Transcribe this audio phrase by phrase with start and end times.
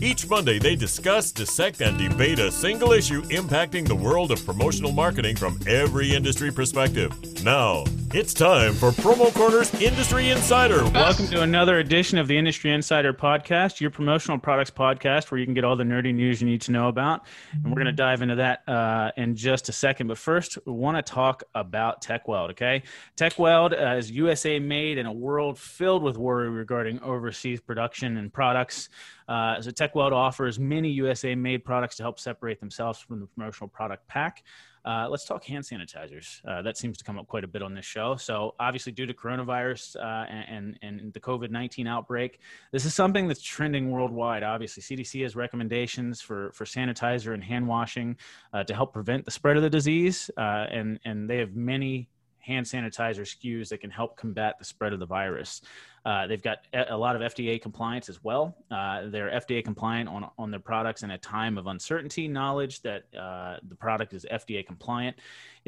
[0.00, 4.92] Each Monday, they discuss, dissect, and debate a single issue impacting the world of promotional
[4.92, 7.12] marketing from every industry perspective.
[7.42, 7.82] Now,
[8.14, 10.84] it's time for Promo Corner's Industry Insider.
[10.90, 15.44] Welcome to another edition of the Industry Insider Podcast, your promotional products podcast, where you
[15.44, 17.26] can get all the nerdy news you need to know about.
[17.52, 20.06] And we're going to dive into that uh, in just a second.
[20.06, 22.50] But first, we want to talk about TechWeld.
[22.50, 22.84] Okay,
[23.16, 28.32] TechWeld uh, is USA made in a world filled with worry regarding overseas production and
[28.32, 28.90] products.
[29.28, 33.68] Uh, so TechWeld offers many USA made products to help separate themselves from the promotional
[33.68, 34.42] product pack.
[34.84, 36.40] Uh, let's talk hand sanitizers.
[36.46, 38.16] Uh, that seems to come up quite a bit on this show.
[38.16, 42.40] So, obviously, due to coronavirus uh, and, and the COVID 19 outbreak,
[42.72, 44.42] this is something that's trending worldwide.
[44.42, 48.16] Obviously, CDC has recommendations for, for sanitizer and hand washing
[48.54, 50.30] uh, to help prevent the spread of the disease.
[50.38, 52.08] Uh, and, and they have many
[52.48, 55.60] hand sanitizer SKUs that can help combat the spread of the virus.
[56.08, 58.56] Uh, they've got a lot of FDA compliance as well.
[58.70, 62.26] Uh, they're FDA compliant on, on their products in a time of uncertainty.
[62.26, 65.18] Knowledge that uh, the product is FDA compliant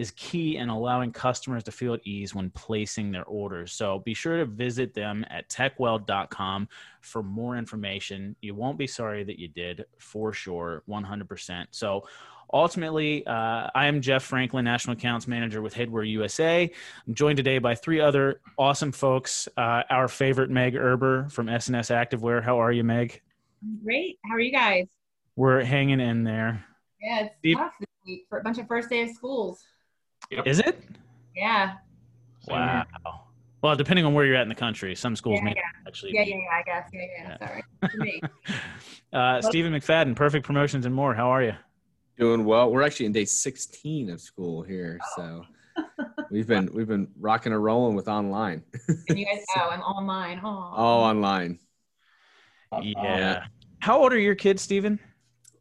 [0.00, 3.72] is key in allowing customers to feel at ease when placing their orders.
[3.72, 6.68] So be sure to visit them at techweld.com
[7.02, 8.34] for more information.
[8.40, 11.66] You won't be sorry that you did for sure, 100%.
[11.70, 12.04] So
[12.52, 16.68] Ultimately, uh, I am Jeff Franklin, National Accounts Manager with Headwear USA.
[17.06, 19.46] I'm joined today by three other awesome folks.
[19.56, 22.42] Uh, our favorite Meg Erber from SNS Activewear.
[22.42, 23.22] How are you, Meg?
[23.84, 24.18] Great.
[24.24, 24.88] How are you guys?
[25.36, 26.64] We're hanging in there.
[27.00, 27.56] Yeah, it's Deep.
[27.56, 27.70] tough
[28.28, 29.62] for a bunch of first day of schools.
[30.30, 30.46] Yep.
[30.46, 30.82] Is it?
[31.34, 31.74] Yeah.
[32.46, 32.84] Wow.
[33.62, 35.62] Well, depending on where you're at in the country, some schools yeah, may yeah.
[35.86, 36.12] actually.
[36.14, 36.90] Yeah, yeah, yeah, I guess.
[36.92, 37.36] Yeah, yeah.
[37.40, 37.46] yeah.
[37.46, 37.64] Sorry.
[37.98, 38.20] me.
[39.12, 41.14] uh, Stephen McFadden, Perfect Promotions and More.
[41.14, 41.52] How are you?
[42.18, 42.70] Doing well.
[42.70, 45.44] We're actually in day 16 of school here, so
[46.30, 48.62] we've been we've been rocking and rolling with online.
[49.08, 50.40] and you guys, oh, I'm online.
[50.42, 51.58] Oh, all online.
[52.82, 53.44] Yeah.
[53.80, 55.00] How old are your kids, Stephen?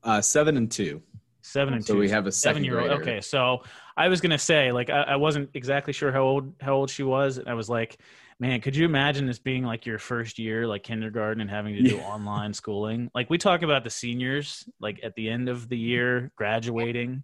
[0.03, 1.01] Uh, seven and two.
[1.41, 1.97] Seven and so two.
[1.97, 2.91] So we have a seven year old.
[2.91, 3.63] Okay, so
[3.99, 7.03] I was gonna say, like, I, I, wasn't exactly sure how old how old she
[7.03, 7.37] was.
[7.37, 7.99] And I was like,
[8.39, 11.81] man, could you imagine this being like your first year, like kindergarten, and having to
[11.81, 12.03] do yeah.
[12.07, 13.11] online schooling?
[13.13, 17.23] Like we talk about the seniors, like at the end of the year, graduating.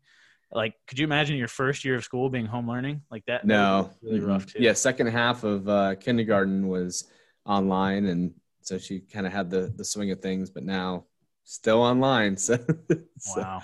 [0.52, 3.46] Like, could you imagine your first year of school being home learning like that?
[3.46, 4.62] No, that really rough too.
[4.62, 7.06] Yeah, second half of uh, kindergarten was
[7.46, 11.06] online, and so she kind of had the the swing of things, but now
[11.46, 12.36] still online.
[12.46, 12.58] So,
[13.18, 13.62] so.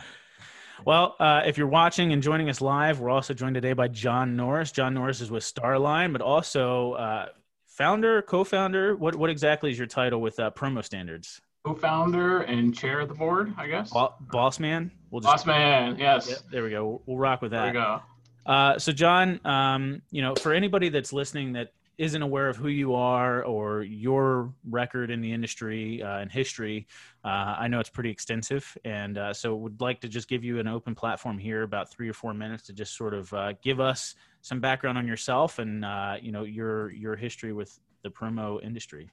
[0.86, 4.36] Well, uh, if you're watching and joining us live, we're also joined today by John
[4.36, 4.72] Norris.
[4.72, 7.25] John Norris is with Starline, but also uh,
[7.68, 8.96] founder, co-founder.
[8.96, 11.40] What what exactly is your title with uh, Promo Standards?
[11.64, 13.92] Co-founder and chair of the board, I guess.
[13.92, 14.92] Bo- boss man.
[15.12, 15.97] We'll just, boss man.
[16.00, 16.28] Yes.
[16.28, 16.86] Yeah, there we go.
[16.86, 17.74] We'll, we'll rock with that.
[17.74, 18.02] There we go.
[18.44, 22.67] Uh, so, John, um, you know, for anybody that's listening that isn't aware of who
[22.67, 26.88] you are or your record in the industry uh, and history,
[27.23, 30.59] uh, I know it's pretty extensive, and uh, so would like to just give you
[30.59, 33.79] an open platform here, about three or four minutes, to just sort of uh, give
[33.79, 38.59] us some background on yourself and uh, you know your your history with the promo
[38.63, 39.12] industry.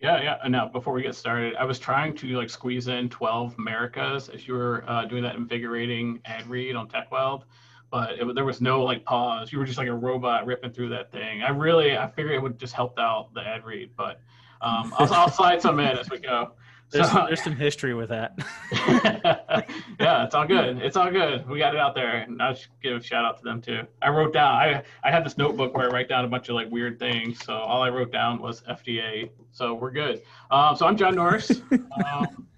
[0.00, 0.48] Yeah, yeah.
[0.48, 4.48] Now, before we get started, I was trying to like squeeze in 12 Americas as
[4.48, 7.44] you were uh, doing that invigorating ad read on TechWeld
[7.94, 9.52] but it, there was no like pause.
[9.52, 11.44] You were just like a robot ripping through that thing.
[11.44, 14.20] I really, I figured it would just help out the ad read, but
[14.60, 16.54] um, I'll, I'll slide some in as we go.
[16.90, 18.36] There's, so, there's some history with that.
[20.00, 20.78] yeah, it's all good.
[20.78, 21.48] It's all good.
[21.48, 23.82] We got it out there, and I'll give a shout out to them too.
[24.02, 24.50] I wrote down.
[24.50, 27.44] I I have this notebook where I write down a bunch of like weird things.
[27.44, 29.30] So all I wrote down was FDA.
[29.52, 30.20] So we're good.
[30.50, 31.62] Um, so I'm John Norris.
[31.70, 32.48] um,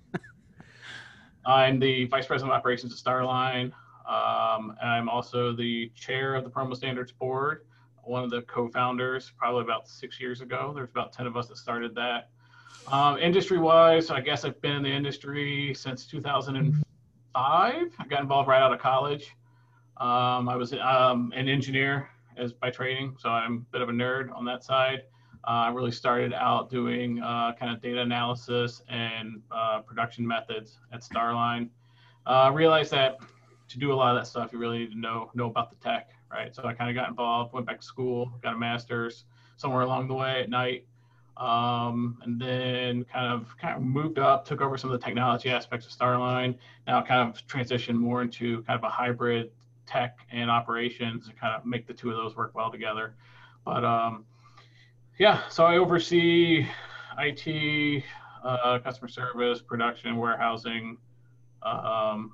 [1.45, 3.73] I'm the vice president of operations at Starline.
[4.07, 7.67] Um, I'm also the chair of the Promo Standards Board,
[8.05, 10.73] one of the co-founders, probably about six years ago.
[10.75, 12.31] There's about 10 of us that started that.
[12.89, 16.85] Um, industry-wise, I guess I've been in the industry since 2005.
[17.35, 19.35] I got involved right out of college.
[19.97, 23.93] Um, I was um, an engineer as by training, so I'm a bit of a
[23.93, 25.03] nerd on that side.
[25.47, 30.79] Uh, I really started out doing uh, kind of data analysis and uh, production methods
[30.93, 31.71] at Starline.
[32.27, 33.19] Uh, realized that
[33.69, 35.77] to do a lot of that stuff, you really need to know know about the
[35.77, 36.55] tech, right?
[36.55, 39.25] So I kind of got involved, went back to school, got a master's
[39.57, 40.85] somewhere along the way at night,
[41.37, 45.51] um, and then kind of kind of moved up, took over some of the technology
[45.51, 46.57] aspects of Starline.
[46.87, 49.51] Now kind of transitioned more into kind of a hybrid
[49.87, 53.15] tech and operations and kind of make the two of those work well together.
[53.65, 54.25] But um,
[55.19, 56.67] yeah, so I oversee
[57.19, 58.05] IT,
[58.45, 60.99] uh, customer service, production, warehousing,
[61.63, 62.33] um,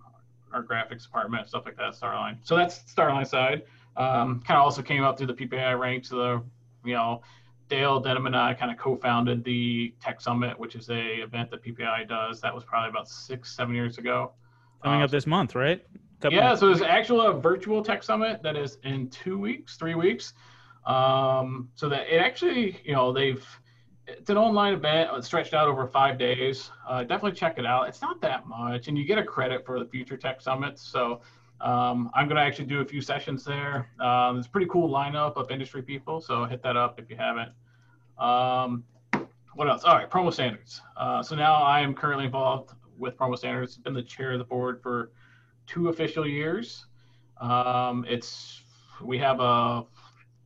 [0.52, 2.38] our graphics department, stuff like that, Starline.
[2.42, 3.62] So that's Starline side.
[3.96, 6.08] um, kind of also came up through the PPI ranks.
[6.10, 6.42] The
[6.84, 7.22] you know
[7.68, 11.62] Dale Denham and I kind of co-founded the Tech Summit, which is a event that
[11.64, 12.40] PPI does.
[12.40, 14.32] That was probably about six, seven years ago.
[14.82, 15.84] Coming Uh, up this month, right?
[16.20, 16.60] Couple yeah, months.
[16.60, 20.34] so there's actual a virtual tech summit that is in two weeks, three weeks.
[20.86, 23.44] Um, so that it actually, you know, they've
[24.06, 26.70] it's an online event uh, stretched out over five days.
[26.88, 27.88] Uh, definitely check it out.
[27.88, 30.82] It's not that much, and you get a credit for the future tech summits.
[30.82, 31.20] So
[31.60, 33.88] um, I'm going to actually do a few sessions there.
[34.00, 36.20] Um, it's a pretty cool lineup of industry people.
[36.20, 37.50] So hit that up if you haven't.
[38.18, 38.84] Um,
[39.54, 39.84] what else?
[39.84, 40.80] All right, promo standards.
[40.96, 43.76] Uh, so now I am currently involved with promo standards.
[43.76, 45.12] Been the chair of the board for
[45.66, 46.86] two official years.
[47.40, 48.62] Um, it's
[49.02, 49.84] we have a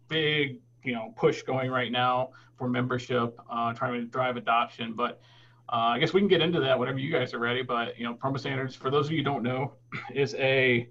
[0.09, 4.95] big you know push going right now for membership, uh, trying to drive adoption.
[4.95, 5.21] But
[5.69, 7.63] uh, I guess we can get into that whenever you guys are ready.
[7.63, 9.73] But you know, promo standards for those of you who don't know
[10.15, 10.89] is a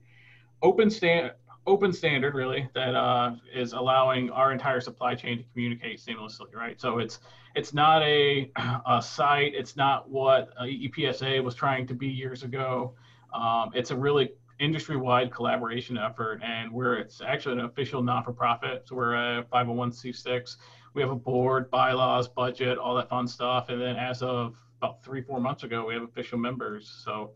[0.61, 1.31] open stand
[1.67, 6.79] open standard really that uh, is allowing our entire supply chain to communicate seamlessly right
[6.79, 7.19] so it's
[7.55, 8.51] it's not a,
[8.87, 12.93] a site it's not what uh, epsa was trying to be years ago
[13.33, 18.83] um, it's a really industry-wide collaboration effort and we're it's actually an official not-for-profit.
[18.87, 20.57] so we're a 501c6
[20.93, 25.03] we have a board bylaws budget all that fun stuff and then as of about
[25.03, 27.31] three four months ago we have official members so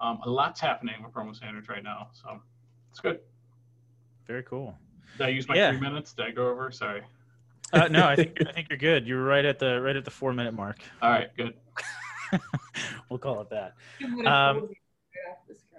[0.00, 2.40] um, a lot's happening with promo standards right now so
[2.90, 3.20] it's good
[4.26, 4.76] Very cool.
[5.18, 5.70] did i use my Yeah.
[5.70, 7.02] three minutes did i go over sorry
[7.72, 9.06] Uh, no, I think I think you're good.
[9.08, 10.78] You're right at the right at the four minute mark.
[11.02, 11.54] all right good
[13.08, 13.74] we'll call it that.
[14.00, 14.68] You would've Um,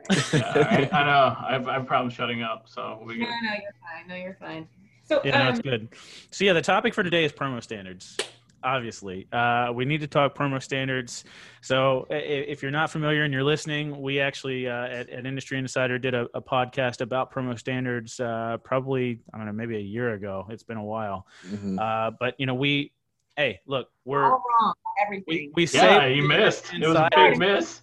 [0.09, 0.89] told me to get off the screen.
[0.89, 3.75] yeah, I, I know I've, I've problems shutting up so we No, get no, you're
[3.81, 4.07] fine.
[4.07, 4.67] No, you're fine.
[5.03, 5.89] So, Yeah, no, it's um, good.
[6.31, 8.17] So yeah, the topic for today is promo standards.
[8.63, 11.23] Obviously, uh, we need to talk promo standards.
[11.61, 15.25] So i- i- if you're not familiar and you're listening, we actually uh, at, at
[15.25, 18.19] Industry Insider did a, a podcast about promo standards.
[18.19, 20.47] Uh, probably I don't know, maybe a year ago.
[20.49, 21.27] It's been a while.
[21.47, 21.79] Mhm.
[21.79, 22.91] Uh, but you know, we
[23.37, 24.73] hey, look, we're all wrong.
[24.97, 25.51] we, Everything.
[25.55, 27.81] we say yeah you missed it was a big miss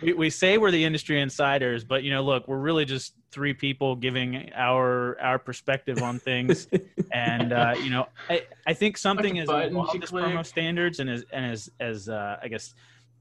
[0.00, 3.54] we, we say we're the industry insiders, but you know, look, we're really just three
[3.54, 6.68] people giving our our perspective on things.
[7.12, 10.10] and uh, you know, I, I think something Bunch as of buttons involved you as
[10.10, 12.74] promo standards and as and as as uh, I guess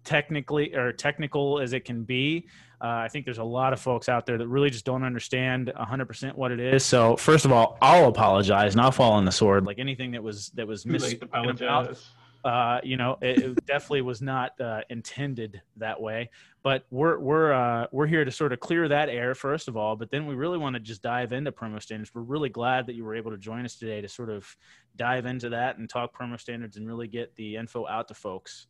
[0.04, 2.48] technically or technical as it can be.
[2.82, 5.72] Uh, I think there's a lot of folks out there that really just don't understand
[5.74, 6.84] 100% what it is.
[6.84, 9.66] So first of all, I'll apologize and I'll fall on the sword.
[9.66, 12.12] Like anything that was that was too late about, apologize
[12.44, 16.30] uh, you know, it, it definitely was not uh, intended that way.
[16.62, 19.96] But we're we're uh, we're here to sort of clear that air first of all.
[19.96, 22.12] But then we really want to just dive into promo standards.
[22.14, 24.56] We're really glad that you were able to join us today to sort of
[24.96, 28.68] dive into that and talk promo standards and really get the info out to folks.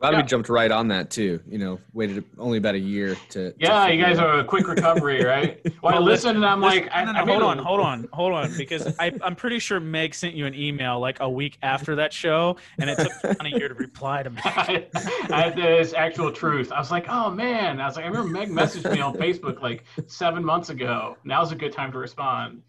[0.00, 0.16] Glad Yeah.
[0.18, 1.40] we jumped right on that too.
[1.48, 3.52] You know, waited only about a year to.
[3.52, 4.28] to yeah you guys it out.
[4.28, 7.12] are a quick recovery right well, I Well, listen and i'm Listen, like I, no,
[7.12, 9.58] no, I no, made hold a- on, hold on, hold on, because I, I'm pretty
[9.60, 13.12] sure Meg sent you an email like a week after that show, and it took
[13.38, 14.40] John a year to reply to me.
[14.44, 14.86] I,
[15.30, 16.70] I had this actual truth.
[16.72, 17.80] I was like, oh man.
[17.80, 21.16] I was like, I remember Meg messaged me on Facebook like seven months ago.
[21.24, 22.62] Now's a good time to respond.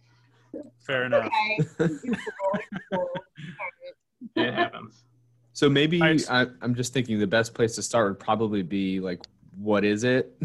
[0.79, 1.25] Fair enough.
[1.25, 1.67] Okay.
[1.77, 2.59] Beautiful.
[2.71, 3.09] Beautiful.
[4.35, 5.03] It happens.
[5.55, 9.21] So maybe I, I'm just thinking the best place to start would probably be like,
[9.57, 10.35] what is it?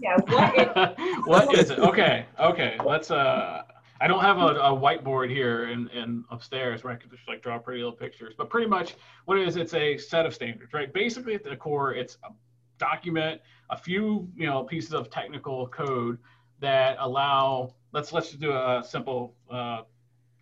[0.00, 0.16] Yeah.
[0.26, 1.78] What is, what is it?
[1.78, 2.76] Okay, okay.
[2.84, 3.12] Let's.
[3.12, 3.62] Uh,
[4.00, 7.42] I don't have a, a whiteboard here and and upstairs where I could just like
[7.42, 8.34] draw pretty little pictures.
[8.36, 8.96] But pretty much,
[9.26, 10.92] what it is, it's a set of standards, right?
[10.92, 12.32] Basically, at the core, it's a
[12.78, 16.18] document, a few you know pieces of technical code
[16.58, 17.72] that allow.
[17.92, 19.82] Let's let's just do a simple uh,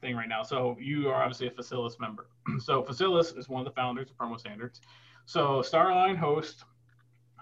[0.05, 0.43] thing right now.
[0.43, 2.29] So you are obviously a Facilis member.
[2.61, 4.81] so Facilis is one of the founders of Promo Standards.
[5.27, 6.65] So Starline hosts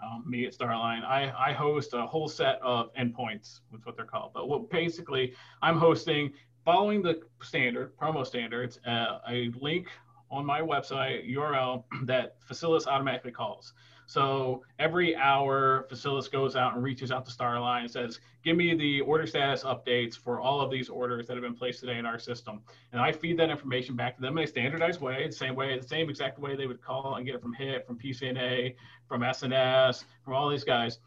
[0.03, 1.05] um, me at Starline.
[1.05, 4.33] I, I host a whole set of endpoints, that's what they're called.
[4.35, 6.33] But what basically I'm hosting,
[6.65, 9.89] following the standard, promo standards, uh, a link
[10.31, 13.75] on my website URL that Facilis automatically calls.
[14.13, 18.75] So every hour, Facilis goes out and reaches out to Starline and says, "Give me
[18.75, 22.05] the order status updates for all of these orders that have been placed today in
[22.05, 22.61] our system."
[22.93, 25.79] And I feed that information back to them in a standardized way, the same way,
[25.79, 28.77] the same exact way they would call and get it from HIT, from PCNA,
[29.09, 30.99] from SNS, from all these guys,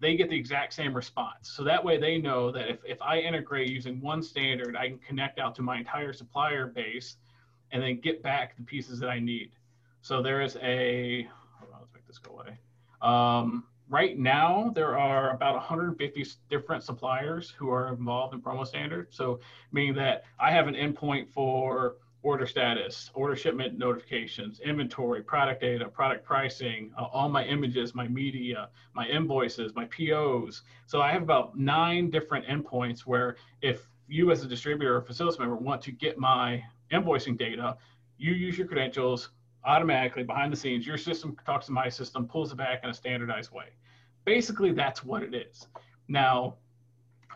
[0.00, 1.50] they get the exact same response.
[1.50, 4.98] So that way they know that if, if I integrate using one standard, I can
[5.00, 7.18] connect out to my entire supplier base
[7.70, 9.50] and then get back the pieces that I need.
[10.00, 11.28] So there is a,
[12.16, 12.58] this go away.
[13.02, 19.08] Um, right now, there are about 150 different suppliers who are involved in promo standard.
[19.10, 19.40] So
[19.72, 25.88] meaning that I have an endpoint for order status, order shipment notifications, inventory, product data,
[25.88, 30.62] product pricing, uh, all my images, my media, my invoices, my POs.
[30.86, 35.38] So I have about nine different endpoints where if you as a distributor or Facilis
[35.38, 37.76] member want to get my invoicing data,
[38.18, 39.30] you use your credentials
[39.66, 40.86] automatically behind the scenes.
[40.86, 43.66] Your system talks to my system, pulls it back in a standardized way.
[44.24, 45.66] Basically, that's what it is.
[46.08, 46.54] Now,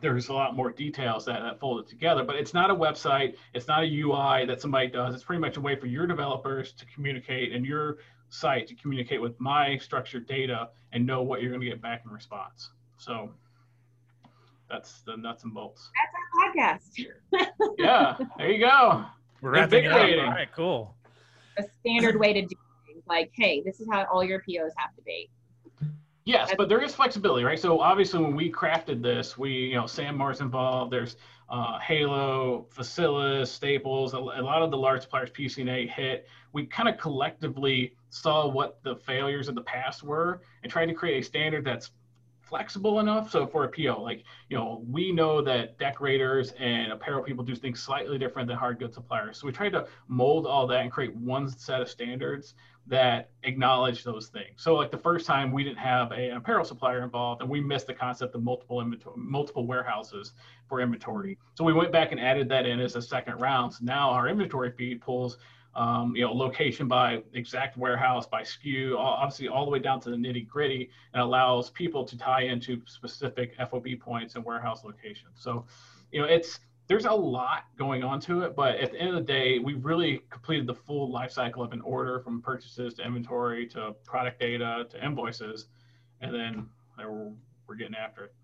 [0.00, 3.34] there's a lot more details that, that fold it together, but it's not a website.
[3.52, 5.14] It's not a UI that somebody does.
[5.14, 7.98] It's pretty much a way for your developers to communicate and your
[8.30, 12.02] site to communicate with my structured data and know what you're going to get back
[12.06, 12.70] in response.
[12.96, 13.30] So
[14.70, 15.90] that's the nuts and bolts.
[15.96, 17.76] That's our podcast.
[17.78, 19.04] yeah, there you go.
[19.42, 19.94] We're wrapping it up.
[19.94, 20.30] All Invigorating.
[20.30, 20.94] right, cool.
[21.60, 23.02] A standard way to do things.
[23.08, 25.30] Like, hey, this is how all your POs have to be.
[26.24, 27.58] Yes, but there is flexibility, right?
[27.58, 30.92] So obviously, when we crafted this, we, you know, Sanmar's involved.
[30.92, 31.16] There's
[31.48, 36.26] uh, Halo, Facilis, Staples, a, a lot of the large suppliers, PCNA HIT.
[36.52, 40.94] We kind of collectively saw what the failures of the past were and tried to
[40.94, 41.90] create a standard that's
[42.50, 43.30] flexible enough.
[43.30, 47.54] So for a PO, like, you know, we know that decorators and apparel people do
[47.54, 49.38] things slightly different than hard goods suppliers.
[49.38, 52.54] So we tried to mold all that and create one set of standards
[52.88, 54.56] that acknowledge those things.
[54.56, 57.60] So like the first time we didn't have a, an apparel supplier involved and we
[57.60, 60.32] missed the concept of multiple inventory, multiple warehouses
[60.68, 61.38] for inventory.
[61.54, 63.74] So we went back and added that in as a second round.
[63.74, 65.38] So now our inventory feed pulls
[65.74, 70.10] um, you know, location by exact warehouse, by SKU, obviously all the way down to
[70.10, 75.32] the nitty gritty, and allows people to tie into specific FOB points and warehouse locations.
[75.36, 75.64] So,
[76.10, 79.14] you know, it's there's a lot going on to it, but at the end of
[79.14, 83.06] the day, we really completed the full life cycle of an order from purchases to
[83.06, 85.66] inventory to product data to invoices,
[86.20, 87.30] and then we're,
[87.68, 88.34] we're getting after it.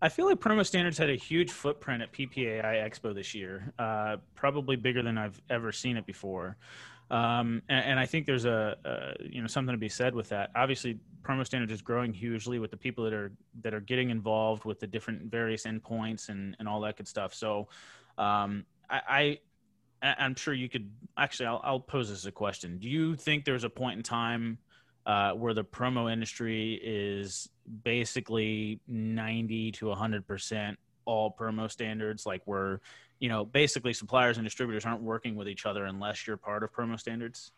[0.00, 4.18] I feel like Promo Standards had a huge footprint at PPAI Expo this year, uh,
[4.34, 6.56] probably bigger than I've ever seen it before.
[7.10, 10.28] Um, and, and, I think there's a, a, you know something to be said with
[10.28, 10.50] that.
[10.54, 14.66] Obviously, Promo Standards is growing hugely with the people that are that are getting involved
[14.66, 17.32] with the different various endpoints and and all that good stuff.
[17.32, 17.68] So,
[18.18, 19.38] um, I,
[20.02, 22.78] I I'm sure you could actually I'll, I'll pose this as a question.
[22.78, 24.58] Do you think there's a point in time
[25.08, 27.48] uh, where the promo industry is
[27.82, 32.78] basically 90 to 100% all promo standards like we're,
[33.18, 36.72] you know basically suppliers and distributors aren't working with each other unless you're part of
[36.72, 37.50] promo standards?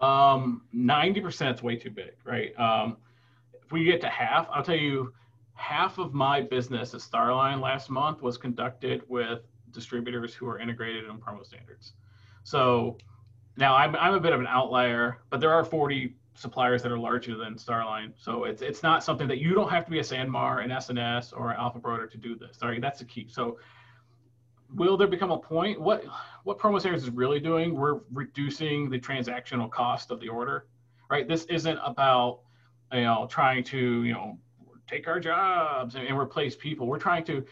[0.00, 2.58] Um 90% is way too big right?
[2.58, 2.98] Um
[3.64, 5.12] if we get to half i'll tell you
[5.54, 9.40] half of my business at starline last month was conducted with
[9.72, 11.94] distributors who are integrated in promo standards.
[12.44, 12.98] So
[13.56, 16.98] now I'm, I'm a bit of an outlier but there are 40 suppliers that are
[16.98, 18.12] larger than Starline.
[18.16, 21.32] So it's it's not something that you don't have to be a Sanmar, an SNS,
[21.36, 22.56] or an Alpha Broder to do this.
[22.58, 23.26] Sorry, that's the key.
[23.28, 23.58] So
[24.74, 25.80] will there become a point?
[25.80, 26.04] What
[26.44, 27.74] what Promo Standards is really doing?
[27.74, 30.66] We're reducing the transactional cost of the order,
[31.10, 31.28] right?
[31.28, 32.40] This isn't about
[32.92, 34.38] you know trying to you know
[34.86, 36.86] take our jobs and, and replace people.
[36.86, 37.44] We're trying to.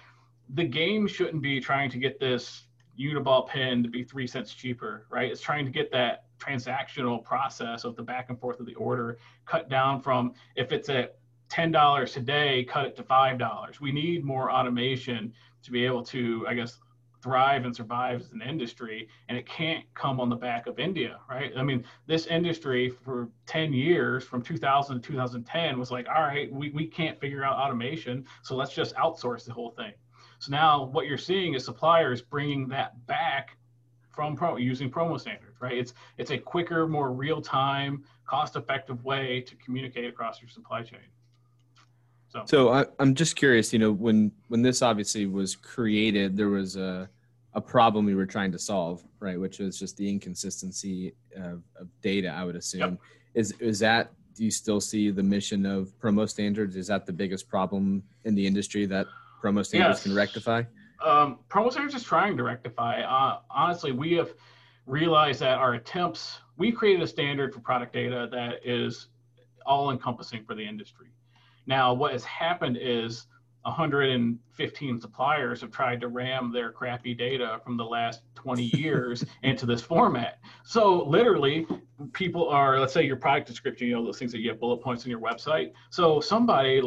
[0.55, 2.65] The game shouldn't be trying to get this
[2.99, 5.31] Uniball pen to be three cents cheaper, right?
[5.31, 9.19] It's trying to get that transactional process of the back and forth of the order
[9.47, 11.17] cut down from if it's at
[11.51, 13.81] $10 today, cut it to $5.
[13.81, 15.33] We need more automation
[15.63, 16.79] to be able to, I guess,
[17.23, 19.09] thrive and survive as an industry.
[19.29, 21.53] And it can't come on the back of India, right?
[21.57, 26.51] I mean, this industry for 10 years, from 2000 to 2010, was like, all right,
[26.53, 28.25] we, we can't figure out automation.
[28.43, 29.93] So let's just outsource the whole thing.
[30.39, 33.59] So now what you're seeing is suppliers bringing that back
[34.13, 35.77] from pro using promo standards, right?
[35.77, 40.83] It's it's a quicker, more real time, cost effective way to communicate across your supply
[40.83, 41.01] chain.
[42.29, 43.73] So, so I, I'm just curious.
[43.73, 47.09] You know, when when this obviously was created, there was a
[47.55, 49.39] a problem we were trying to solve, right?
[49.39, 52.29] Which was just the inconsistency of, of data.
[52.29, 52.99] I would assume yep.
[53.35, 54.13] is is that.
[54.37, 56.77] Do you still see the mission of promo standards?
[56.77, 59.07] Is that the biggest problem in the industry that
[59.43, 60.03] promo standards yes.
[60.05, 60.63] can rectify?
[61.03, 63.01] Um, Promo Standards is trying to rectify.
[63.03, 64.35] Uh, honestly, we have
[64.87, 69.09] realized that our attempts, we created a standard for product data that is
[69.67, 71.09] all encompassing for the industry.
[71.67, 73.27] Now, what has happened is
[73.63, 79.67] 115 suppliers have tried to ram their crappy data from the last 20 years into
[79.67, 80.39] this format.
[80.65, 81.67] So literally,
[82.13, 84.79] people are, let's say your product description, you know, those things that you have bullet
[84.79, 85.73] points on your website.
[85.91, 86.83] So somebody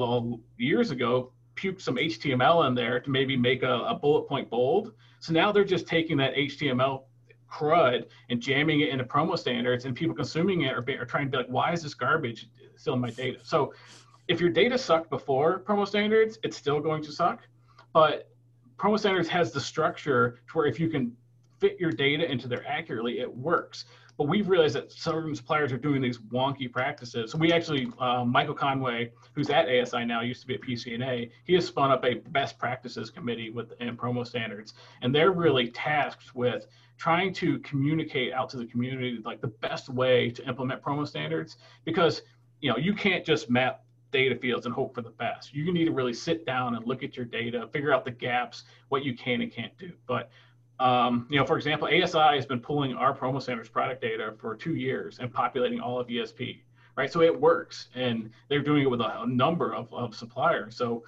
[0.58, 4.94] years ago puked some HTML in there to maybe make a, a bullet point bold.
[5.20, 7.04] So now they're just taking that HTML
[7.52, 11.32] crud and jamming it into promo standards and people consuming it are, are trying to
[11.32, 13.40] be like, why is this garbage still in my data?
[13.44, 13.74] So
[14.28, 17.42] if your data sucked before promo standards, it's still going to suck.
[17.94, 18.30] But
[18.78, 21.16] promo standards has the structure to where if you can
[21.60, 23.86] fit your data into there accurately, it works.
[24.18, 27.32] But we've realized that certain suppliers are doing these wonky practices.
[27.32, 31.32] So we actually, uh, Michael Conway, who's at ASI now, used to be at PCNA,
[31.46, 35.70] he has spun up a best practices committee with and promo standards, and they're really
[35.70, 36.68] tasked with
[36.98, 41.58] trying to communicate out to the community like the best way to implement promo standards
[41.86, 42.22] because
[42.62, 45.54] you know you can't just map data fields and hope for the best.
[45.54, 48.64] You need to really sit down and look at your data, figure out the gaps,
[48.90, 49.92] what you can and can't do.
[50.08, 50.30] But
[50.84, 54.54] um, you know, for example, ASI has been pulling our promo standards product data for
[54.54, 56.60] two years and populating all of ESP,
[56.98, 57.10] right?
[57.10, 60.76] So it works, and they're doing it with a, a number of, of suppliers.
[60.76, 61.06] So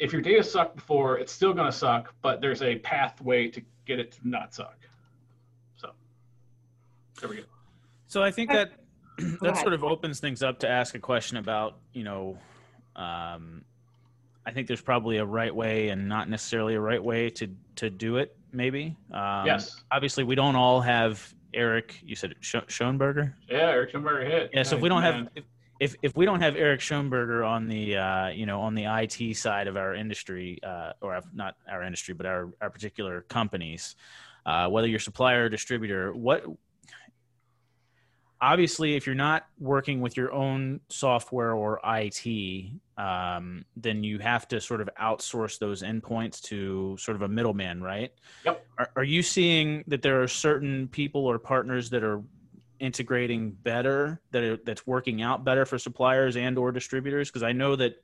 [0.00, 3.62] if your data sucked before, it's still going to suck, but there's a pathway to
[3.86, 4.78] get it to not suck.
[5.76, 5.92] So
[7.20, 7.42] there we go.
[8.08, 8.72] So I think that
[9.40, 12.36] that sort of opens things up to ask a question about, you know,
[12.96, 13.64] um,
[14.44, 17.90] I think there's probably a right way and not necessarily a right way to to
[17.90, 18.36] do it.
[18.52, 18.96] Maybe.
[19.12, 19.82] Um, yes.
[19.90, 21.98] Obviously, we don't all have Eric.
[22.02, 23.34] You said Schoenberger.
[23.48, 24.50] Yeah, Eric Schoenberger HIT.
[24.52, 24.62] Yeah.
[24.62, 25.44] So if we don't have if,
[25.80, 29.36] if, if we don't have Eric Schoenberger on the uh, you know on the IT
[29.36, 33.96] side of our industry, uh, or not our industry, but our our particular companies,
[34.44, 36.44] uh, whether you're supplier or distributor, what
[38.42, 42.72] obviously if you're not working with your own software or IT,
[43.02, 47.82] um, then you have to sort of outsource those endpoints to sort of a middleman,
[47.82, 48.12] right?
[48.44, 48.64] Yep.
[48.78, 52.22] Are, are you seeing that there are certain people or partners that are
[52.78, 57.52] integrating better that are, that's working out better for suppliers and or distributors because i
[57.52, 58.02] know that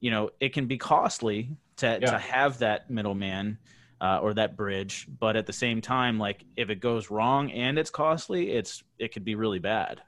[0.00, 2.10] you know it can be costly to, yeah.
[2.10, 3.56] to have that middleman
[4.00, 7.78] uh, or that bridge but at the same time like if it goes wrong and
[7.78, 10.02] it's costly it's it could be really bad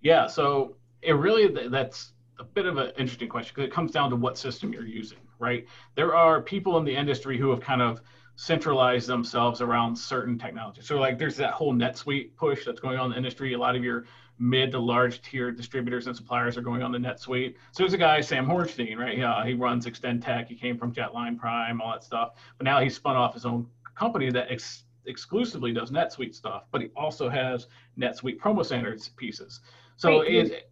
[0.00, 4.10] yeah so it really that's a bit of an interesting question because it comes down
[4.10, 7.82] to what system you're using right there are people in the industry who have kind
[7.82, 8.00] of
[8.36, 10.86] centralized themselves around certain technologies.
[10.86, 13.52] So like there's that whole NetSuite push that's going on in the industry.
[13.52, 14.06] A lot of your
[14.38, 17.54] mid to large tier distributors and suppliers are going on the NetSuite.
[17.72, 19.16] So there's a guy, Sam Hornstein, right?
[19.16, 20.48] Yeah, he runs Extend Tech.
[20.48, 22.32] He came from Jetline Prime, all that stuff.
[22.58, 26.80] But now he's spun off his own company that ex- exclusively does NetSuite stuff, but
[26.80, 29.60] he also has NetSuite promo standards pieces.
[29.96, 30.71] So Wait, it,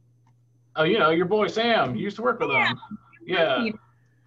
[0.76, 2.68] oh, you know, your boy Sam, you used to work with yeah.
[2.68, 2.78] him.
[3.26, 3.68] Yeah.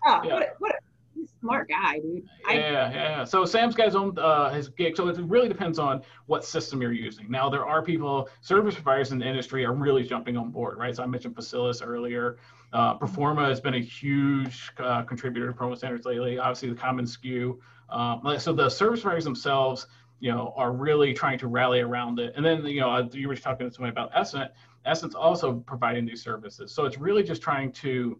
[0.05, 0.33] Oh, yeah.
[0.33, 2.27] What, a, what a smart guy, dude.
[2.47, 3.23] I, yeah, yeah.
[3.23, 4.95] So Sam's got his own uh, his gig.
[4.97, 7.29] So it really depends on what system you're using.
[7.29, 10.95] Now there are people, service providers in the industry are really jumping on board, right?
[10.95, 12.37] So I mentioned Facilis earlier.
[12.71, 16.39] Uh, Proforma has been a huge uh, contributor to promo standards lately.
[16.39, 17.57] Obviously, the commonsku.
[17.89, 19.87] Um, so the service providers themselves,
[20.19, 22.33] you know, are really trying to rally around it.
[22.35, 24.51] And then, you know, you were just talking to somebody about Essent.
[24.85, 26.71] Essent's also providing these services.
[26.73, 28.19] So it's really just trying to,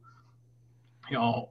[1.10, 1.50] you know,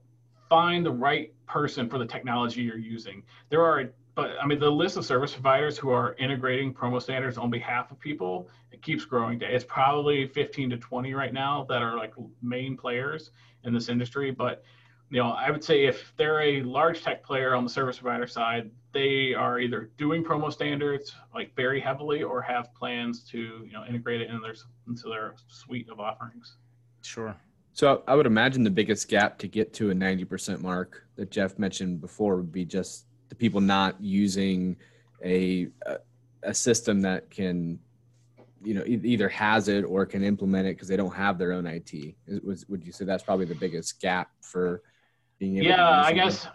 [0.48, 3.22] find the right person for the technology you're using.
[3.50, 7.38] There are, but I mean, the list of service providers who are integrating promo standards
[7.38, 9.40] on behalf of people, it keeps growing.
[9.42, 13.30] It's probably 15 to 20 right now that are like main players
[13.64, 14.30] in this industry.
[14.30, 14.62] But,
[15.12, 18.26] you know, I would say if they're a large tech player on the service provider
[18.26, 23.72] side, they are either doing promo standards like very heavily or have plans to, you
[23.72, 24.54] know, integrate it into their,
[24.88, 26.56] into their suite of offerings.
[27.02, 27.36] Sure.
[27.74, 31.58] So I would imagine the biggest gap to get to a 90% mark that Jeff
[31.58, 34.76] mentioned before would be just the people not using
[35.22, 35.68] a
[36.44, 37.78] a system that can
[38.64, 41.66] you know either has it or can implement it because they don't have their own
[41.66, 42.14] IT.
[42.42, 44.82] Would you say that's probably the biggest gap for?
[45.46, 46.46] Yeah, I guess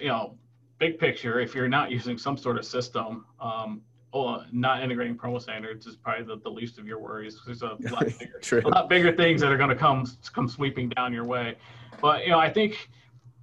[0.00, 0.36] you know,
[0.78, 1.40] big picture.
[1.40, 5.96] If you're not using some sort of system, um, well, not integrating promo standards is
[5.96, 7.40] probably the, the least of your worries.
[7.44, 10.88] There's a lot bigger, a lot bigger things that are going to come come sweeping
[10.90, 11.56] down your way.
[12.00, 12.88] But you know, I think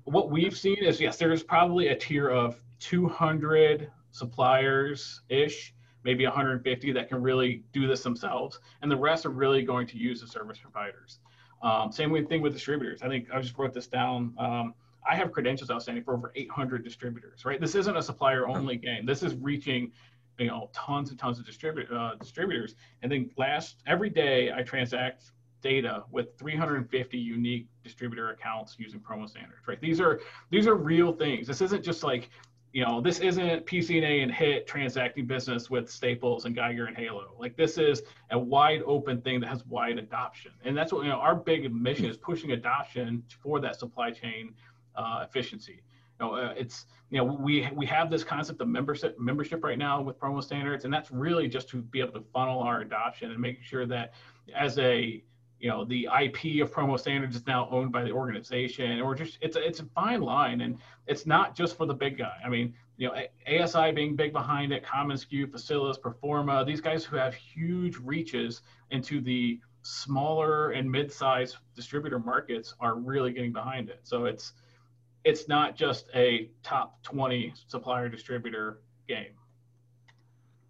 [0.05, 6.91] what we've seen is yes, there's probably a tier of 200 suppliers ish, maybe 150
[6.93, 10.27] that can really do this themselves, and the rest are really going to use the
[10.27, 11.19] service providers.
[11.61, 13.01] Um, same thing with distributors.
[13.01, 14.33] I think I just wrote this down.
[14.37, 14.73] Um,
[15.07, 17.59] I have credentials outstanding for over 800 distributors, right?
[17.61, 19.05] This isn't a supplier only game.
[19.05, 19.91] This is reaching
[20.39, 22.75] you know tons and tons of distribu- uh, distributors.
[23.01, 29.27] And then last every day i transact data with 350 unique distributor accounts using promo
[29.27, 29.79] standards right?
[29.81, 31.47] These are these are real things.
[31.47, 32.29] This isn't just like
[32.73, 37.33] you know this isn't pcna and hit transacting business with staples and geiger and halo.
[37.39, 40.51] Like this is a wide open thing that has wide adoption.
[40.63, 44.53] And that's what you know our big mission is pushing adoption for that supply chain
[44.97, 45.81] uh, efficiency
[46.19, 49.77] you know, uh, it's you know we we have this concept of membership membership right
[49.77, 53.31] now with promo standards, and that's really just to be able to funnel our adoption
[53.31, 54.13] and make sure that
[54.55, 55.23] as a
[55.59, 59.37] you know the IP of promo standards is now owned by the organization, or just
[59.41, 60.77] it's a, it's a fine line, and
[61.07, 62.37] it's not just for the big guy.
[62.45, 67.17] I mean, you know, ASI being big behind it, commonsku, Facilis, Proforma, these guys who
[67.17, 73.99] have huge reaches into the smaller and mid-sized distributor markets are really getting behind it.
[74.03, 74.53] So it's
[75.25, 79.33] it's not just a top 20 supplier distributor game.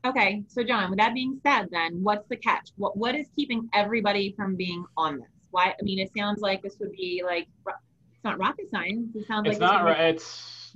[0.06, 2.70] Okay, so John, with that being said, then what's the catch?
[2.78, 5.28] What what is keeping everybody from being on this?
[5.52, 5.70] Why?
[5.80, 9.16] I mean, it sounds like this would be like it's not rocket science.
[9.16, 9.84] It sounds it's like not.
[9.84, 10.76] Ra- it's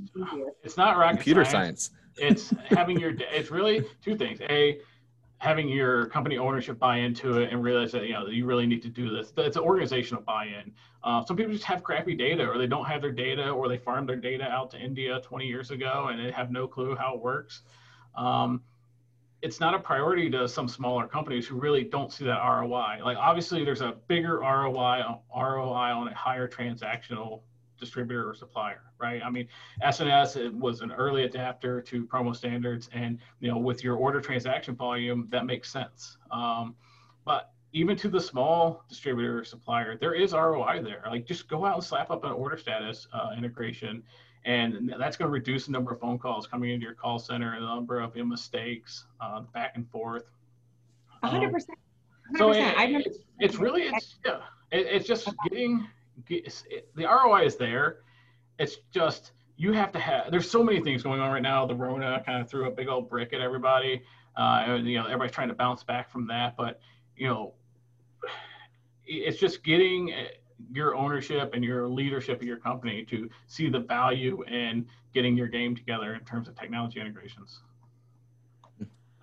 [0.63, 1.91] it's not rocket computer science.
[2.17, 2.51] science.
[2.51, 3.13] it's having your.
[3.31, 4.41] It's really two things.
[4.49, 4.79] A
[5.39, 8.81] having your company ownership buy into it and realize that you know you really need
[8.83, 9.33] to do this.
[9.37, 10.71] It's an organizational buy-in.
[11.01, 13.77] Uh, some people just have crappy data, or they don't have their data, or they
[13.77, 17.15] farmed their data out to India 20 years ago and they have no clue how
[17.15, 17.63] it works.
[18.15, 18.61] Um,
[19.41, 22.99] it's not a priority to some smaller companies who really don't see that ROI.
[23.01, 27.43] Like obviously, there's a bigger ROI ROI on a higher transactional
[27.79, 29.21] distributor or supplier, right?
[29.23, 29.47] I mean,
[29.83, 34.21] SNS it was an early adapter to promo standards, and you know, with your order
[34.21, 36.17] transaction volume, that makes sense.
[36.31, 36.75] Um,
[37.25, 41.03] but even to the small distributor or supplier, there is ROI there.
[41.07, 44.03] Like, just go out and slap up an order status uh, integration,
[44.45, 47.53] and that's going to reduce the number of phone calls coming into your call center
[47.53, 50.23] and the number of mistakes uh, back and forth.
[51.23, 51.45] 100%.
[51.45, 51.65] Um, 100%.
[52.37, 54.39] so it, it's, it's really it's yeah,
[54.71, 55.87] it, it's just getting
[56.27, 57.99] the ROI is there.
[58.57, 60.31] It's just you have to have.
[60.31, 61.65] There's so many things going on right now.
[61.65, 64.01] The Rona kind of threw a big old brick at everybody.
[64.37, 66.55] Uh, and, you know, everybody's trying to bounce back from that.
[66.55, 66.79] But
[67.15, 67.53] you know,
[69.05, 70.13] it's just getting
[70.71, 75.47] your ownership and your leadership of your company to see the value in getting your
[75.47, 77.61] game together in terms of technology integrations.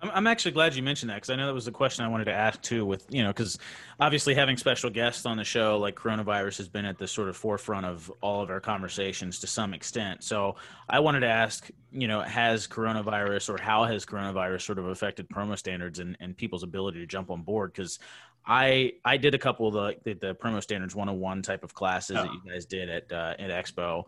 [0.01, 2.25] I'm actually glad you mentioned that because I know that was the question I wanted
[2.25, 2.85] to ask too.
[2.85, 3.57] With you know, because
[3.99, 7.35] obviously having special guests on the show like coronavirus has been at the sort of
[7.35, 10.23] forefront of all of our conversations to some extent.
[10.23, 10.55] So
[10.87, 15.27] I wanted to ask, you know, has coronavirus or how has coronavirus sort of affected
[15.29, 17.73] promo standards and, and people's ability to jump on board?
[17.73, 17.99] Because
[18.45, 22.15] I I did a couple of the, the, the promo standards 101 type of classes
[22.15, 24.03] that you guys did at uh, at Expo,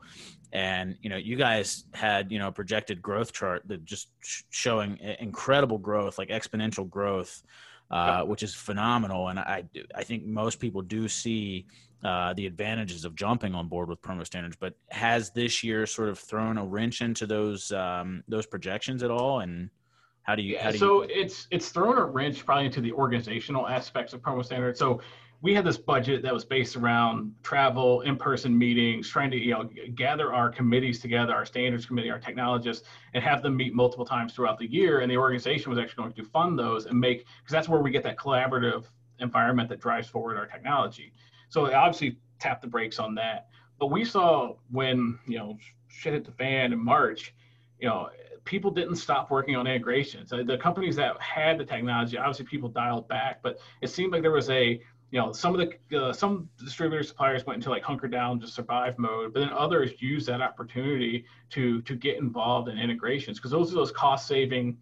[0.53, 4.43] and you know you guys had you know a projected growth chart that just sh-
[4.49, 7.41] showing incredible growth, like exponential growth,
[7.91, 9.27] uh, which is phenomenal.
[9.27, 11.65] And I I think most people do see
[12.03, 14.55] uh, the advantages of jumping on board with promo standards.
[14.59, 19.11] But has this year sort of thrown a wrench into those um, those projections at
[19.11, 19.41] all?
[19.41, 19.69] And
[20.23, 20.53] how do you?
[20.53, 21.09] Yeah, how do so you...
[21.11, 24.79] it's it's thrown a wrench probably into the organizational aspects of promo standards.
[24.79, 25.01] So
[25.41, 29.69] we had this budget that was based around travel, in-person meetings, trying to you know
[29.95, 34.33] gather our committees together, our standards committee, our technologists, and have them meet multiple times
[34.33, 34.99] throughout the year.
[34.99, 37.91] And the organization was actually going to fund those and make because that's where we
[37.91, 38.85] get that collaborative
[39.19, 41.13] environment that drives forward our technology.
[41.49, 43.47] So it obviously tapped the brakes on that.
[43.79, 45.57] But we saw when you know
[45.87, 47.33] shit hit the fan in March,
[47.79, 48.09] you know
[48.49, 50.31] people didn't stop working on integrations.
[50.31, 54.31] The companies that had the technology, obviously people dialed back, but it seemed like there
[54.31, 54.81] was a,
[55.11, 58.55] you know, some of the uh, some distributor suppliers went into like hunker down, just
[58.55, 63.51] survive mode, but then others used that opportunity to to get involved in integrations because
[63.51, 64.77] those are those cost saving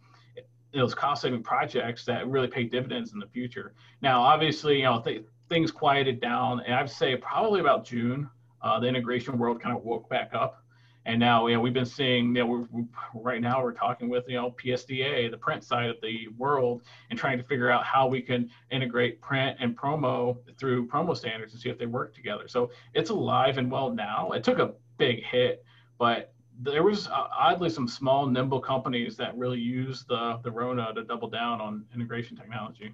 [0.73, 3.73] those cost saving projects that really pay dividends in the future.
[4.01, 8.29] Now, obviously, you know, th- things quieted down, and I'd say probably about June,
[8.62, 10.63] uh, the integration world kind of woke back up.
[11.05, 12.83] And now, you know, we've been seeing, you know, we're, we're,
[13.13, 17.17] right now we're talking with, you know, PSDA, the print side of the world, and
[17.17, 21.62] trying to figure out how we can integrate print and promo through promo standards and
[21.62, 22.49] see if they work together.
[22.49, 24.31] So it's alive and well now.
[24.31, 25.63] It took a big hit,
[25.97, 30.93] but there was uh, oddly some small, nimble companies that really used the the Rona
[30.93, 32.93] to double down on integration technology.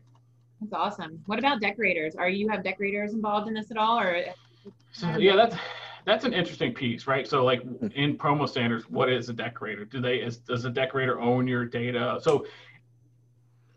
[0.64, 1.22] That's awesome.
[1.26, 2.16] What about decorators?
[2.16, 4.24] Are you have decorators involved in this at all, or?
[4.92, 5.56] So, yeah, that's
[6.06, 7.28] that's an interesting piece, right?
[7.28, 7.62] So like
[7.96, 9.84] in promo standards, what is a decorator?
[9.86, 12.20] Do they is does a decorator own your data?
[12.22, 12.46] So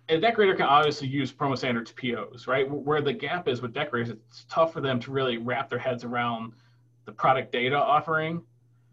[0.09, 2.70] a decorator can obviously use promo standards POs, right?
[2.70, 6.05] Where the gap is with decorators, it's tough for them to really wrap their heads
[6.05, 6.53] around
[7.05, 8.42] the product data offering.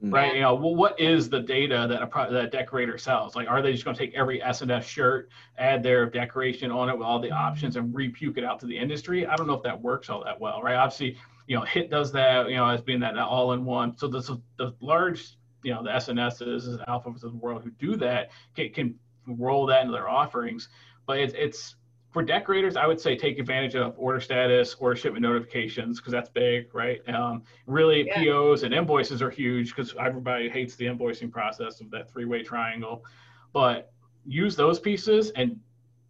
[0.03, 0.13] Mm.
[0.13, 0.35] right?
[0.35, 3.35] You know, well, what is the data that a pro- that decorator sells?
[3.35, 6.97] Like, are they just going to take every S&S shirt, add their decoration on it
[6.97, 9.25] with all the options, and repuke it out to the industry?
[9.25, 10.75] I don't know if that works all that well, right?
[10.75, 13.97] Obviously, you know, HIT does that, you know, as being that all-in-one.
[13.97, 17.71] So the, the large, you know, the S and SNSs, alphas of the world who
[17.71, 20.69] do that can, can roll that into their offerings.
[21.05, 21.75] But it's, it's
[22.13, 26.29] for decorators, I would say take advantage of order status, order shipment notifications, because that's
[26.29, 27.01] big, right?
[27.09, 28.23] Um, really, yeah.
[28.23, 33.03] POs and invoices are huge because everybody hates the invoicing process of that three-way triangle.
[33.51, 33.91] But
[34.25, 35.59] use those pieces and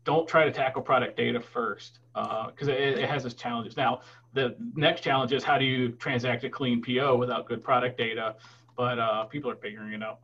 [0.04, 3.78] don't try to tackle product data first because uh, it, it, has its challenges.
[3.78, 4.02] Now,
[4.34, 8.36] the next challenge is how do you transact a clean PO without good product data?
[8.76, 10.20] But uh, people are figuring it out.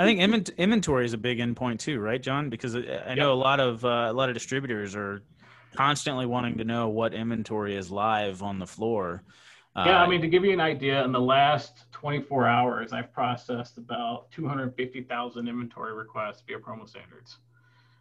[0.00, 0.18] I think
[0.56, 2.48] inventory is a big endpoint too, right, John?
[2.48, 3.34] Because I know yep.
[3.34, 5.22] a lot of uh, a lot of distributors are
[5.74, 9.22] constantly wanting to know what inventory is live on the floor.
[9.76, 13.12] Yeah, uh, I mean, to give you an idea, in the last 24 hours, I've
[13.12, 17.36] processed about 250,000 inventory requests via promo standards.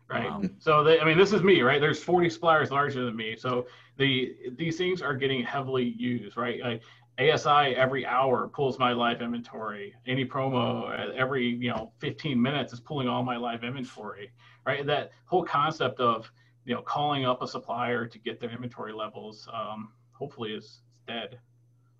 [0.10, 0.32] Right.
[0.32, 0.44] Wow.
[0.58, 1.82] So, they, I mean, this is me, right?
[1.82, 3.36] There's 40 suppliers larger than me.
[3.38, 6.62] So, the these things are getting heavily used, right?
[6.64, 6.82] Like
[7.20, 9.94] ASI every hour pulls my live inventory.
[10.08, 14.32] Any promo every you know 15 minutes is pulling all my live inventory,
[14.66, 14.86] right?
[14.86, 16.32] That whole concept of
[16.66, 21.40] you know calling up a supplier to get their inventory levels, um, hopefully, is dead.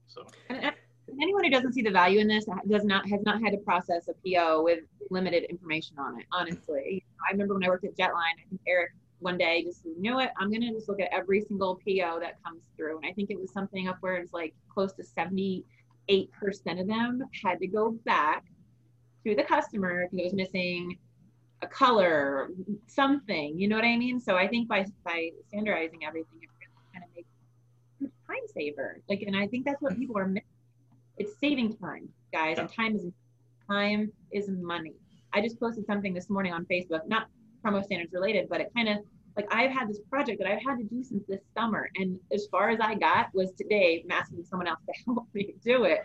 [0.08, 0.26] So.
[1.22, 4.08] anyone who doesn't see the value in this does not has not had to process
[4.08, 4.80] a PO with
[5.10, 6.26] limited information on it.
[6.32, 8.38] Honestly, I remember when I worked at Jetline.
[8.38, 11.10] I think Eric one day just you know what i'm going to just look at
[11.12, 14.34] every single po that comes through and i think it was something up where it's
[14.34, 15.64] like close to 78%
[16.80, 18.46] of them had to go back
[19.26, 20.98] to the customer because it was missing
[21.62, 22.50] a color
[22.88, 26.94] something you know what i mean so i think by by standardizing everything it really
[26.94, 27.28] kind of makes
[28.02, 29.02] a time saver.
[29.10, 30.00] Like, and I think that's what mm.
[30.00, 30.48] people are missing.
[31.18, 32.64] It's saving time, guys, yeah.
[32.64, 33.06] and time is
[33.70, 34.96] time is money.
[35.34, 37.28] I just posted something this morning on Facebook, not
[37.64, 38.98] promo standards related, but it kind of
[39.36, 42.48] like I've had this project that I've had to do since this summer, and as
[42.52, 46.02] far as I got was today asking someone else to help me do it.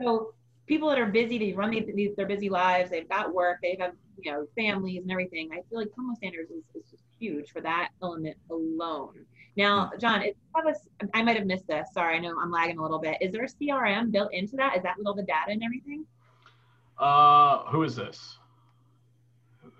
[0.00, 0.34] So
[0.66, 3.92] people that are busy, they run these, their busy lives, they've got work, they have
[4.22, 5.50] you know families and everything.
[5.52, 9.24] I feel like promo standards is, is just huge for that element alone.
[9.56, 9.90] Now.
[9.98, 10.22] John,
[11.14, 11.88] I might have missed this.
[11.92, 13.16] Sorry, I know I'm lagging a little bit.
[13.20, 14.76] Is there a CRM built into that?
[14.76, 16.06] Is that with all the data and everything?
[16.96, 18.38] Uh, who is this?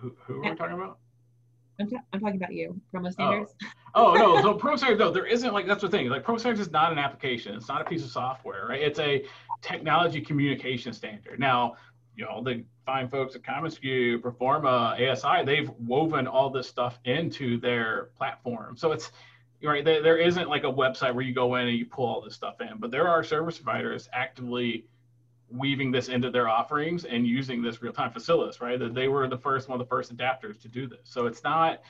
[0.01, 0.99] Who, who are we talking about?
[1.81, 3.11] I'm, I'm talking about you, Promo oh.
[3.11, 3.55] Standards.
[3.95, 4.13] Oh.
[4.13, 6.09] oh no, so Promo Standards, no, there isn't like that's the thing.
[6.09, 7.55] Like Promo Standards is not an application.
[7.55, 8.81] It's not a piece of software, right?
[8.81, 9.25] It's a
[9.63, 11.39] technology communication standard.
[11.39, 11.77] Now,
[12.17, 17.61] you know, the fine folks at commonsku, Proforma, ASI, they've woven all this stuff into
[17.61, 18.77] their platform.
[18.77, 19.13] So it's
[19.63, 22.21] right there, there isn't like a website where you go in and you pull all
[22.21, 24.87] this stuff in but there are service providers actively
[25.51, 29.39] weaving this into their offerings and using this real-time Facilis right that they were the
[29.39, 31.81] first one of the first adapters to do this so it's not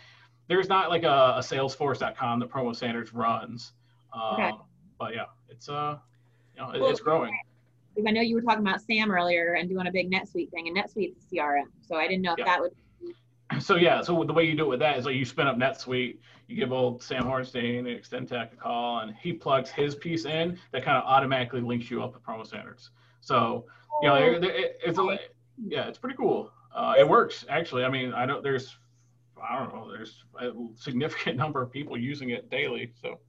[0.46, 3.72] there's not like a, a salesforce.com that promo standards runs
[4.12, 4.50] um, okay.
[4.98, 5.96] but yeah it's uh
[6.54, 7.36] you know it, well, it's growing
[8.06, 10.76] I know you were talking about Sam earlier and doing a big NetSuite thing, and
[10.76, 11.64] NetSuite's CRM.
[11.80, 12.44] So I didn't know if yeah.
[12.44, 12.70] that would
[13.60, 15.56] so yeah, so the way you do it with that is like you spin up
[15.56, 20.24] NetSuite, you give old Sam Hornstein and Extendtech a call, and he plugs his piece
[20.24, 22.90] in that kind of automatically links you up with promo standards.
[23.28, 23.66] So
[24.00, 25.18] you know, it, it's a,
[25.62, 26.50] yeah, it's pretty cool.
[26.74, 27.84] Uh, it works actually.
[27.84, 28.78] I mean, I don't there's
[29.38, 32.94] I don't know there's a significant number of people using it daily.
[33.02, 33.20] So,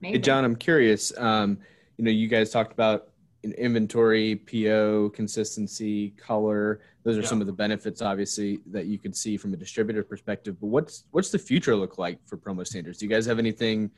[0.00, 1.16] hey, John, I'm curious.
[1.16, 1.58] Um,
[1.98, 3.10] you know, you guys talked about
[3.44, 6.80] inventory, PO, consistency, color.
[7.04, 7.28] Those are yeah.
[7.28, 10.56] some of the benefits, obviously, that you could see from a distributor perspective.
[10.60, 12.98] But what's what's the future look like for promo standards?
[12.98, 13.92] Do you guys have anything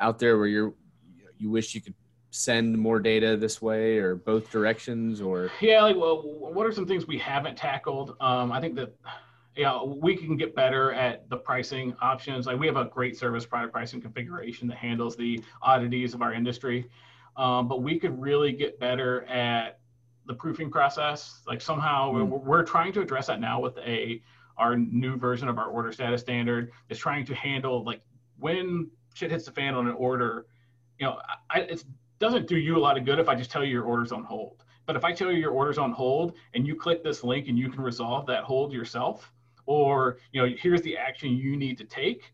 [0.00, 0.72] out there where you're
[1.36, 1.94] you wish you could
[2.30, 6.86] send more data this way, or both directions, or yeah, like well, what are some
[6.86, 8.16] things we haven't tackled?
[8.20, 8.94] Um, I think that
[9.56, 12.46] yeah, we can get better at the pricing options.
[12.46, 16.34] Like we have a great service product pricing configuration that handles the oddities of our
[16.34, 16.88] industry
[17.36, 19.80] um, but we could really get better at
[20.26, 21.42] the proofing process.
[21.46, 22.28] Like somehow mm.
[22.28, 24.22] we're, we're, trying to address that now with a
[24.56, 28.00] our new version of our order status standard is trying to handle like
[28.38, 30.46] when shit hits the fan on an order.
[30.98, 31.84] You know, I, it
[32.18, 34.24] doesn't do you a lot of good if I just tell you your order's on
[34.24, 34.64] hold.
[34.86, 37.58] But if I tell you your order's on hold and you click this link and
[37.58, 39.32] you can resolve that hold yourself,
[39.66, 42.32] or you know, here's the action you need to take,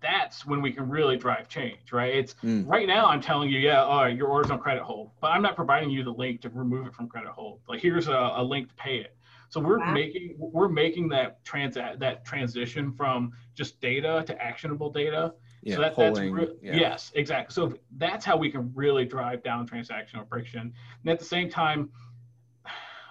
[0.00, 2.14] that's when we can really drive change, right?
[2.14, 2.66] It's mm.
[2.66, 5.42] right now I'm telling you, yeah, all right, your order's on credit hold, but I'm
[5.42, 7.60] not providing you the link to remove it from credit hold.
[7.68, 9.14] Like here's a, a link to pay it.
[9.50, 9.92] So we're wow.
[9.92, 15.34] making we're making that trans that transition from just data to actionable data.
[15.68, 16.76] Yeah, so that, polling, that's re- yeah.
[16.76, 17.52] yes, exactly.
[17.52, 20.72] So that's how we can really drive down transactional friction.
[21.02, 21.90] And at the same time,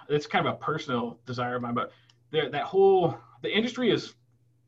[0.08, 1.92] it's kind of a personal desire of mine, but
[2.30, 4.14] there, that whole the industry is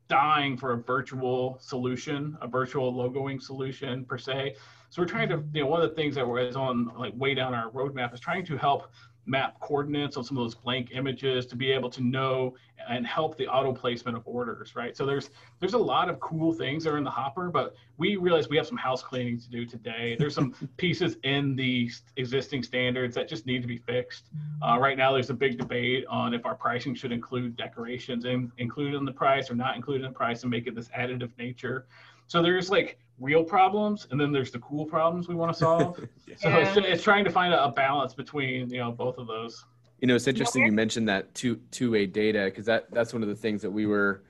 [0.07, 4.55] dying for a virtual solution, a virtual logoing solution per se.
[4.89, 7.33] So we're trying to, you know, one of the things that was on like way
[7.33, 8.91] down our roadmap is trying to help
[9.25, 12.55] map coordinates on some of those blank images to be able to know
[12.89, 14.97] and help the auto placement of orders right?
[14.97, 15.29] So there's
[15.59, 18.57] there's a lot of cool things that are in the hopper but we realize we
[18.57, 20.15] have some house cleaning to do today.
[20.17, 24.29] There's some pieces in the existing standards that just need to be fixed.
[24.61, 28.51] Uh, right now there's a big debate on if our pricing should include decorations in,
[28.57, 31.31] included in the price or not included in the price and make it this additive
[31.37, 31.85] nature.
[32.27, 35.99] So there's like real problems and then there's the cool problems we want to solve
[36.27, 36.35] yeah.
[36.37, 39.63] so it's, it's trying to find a, a, balance between you know both of those
[40.01, 43.21] You know, it's interesting you mentioned that two two way data because that that's one
[43.21, 44.23] of the things that we were,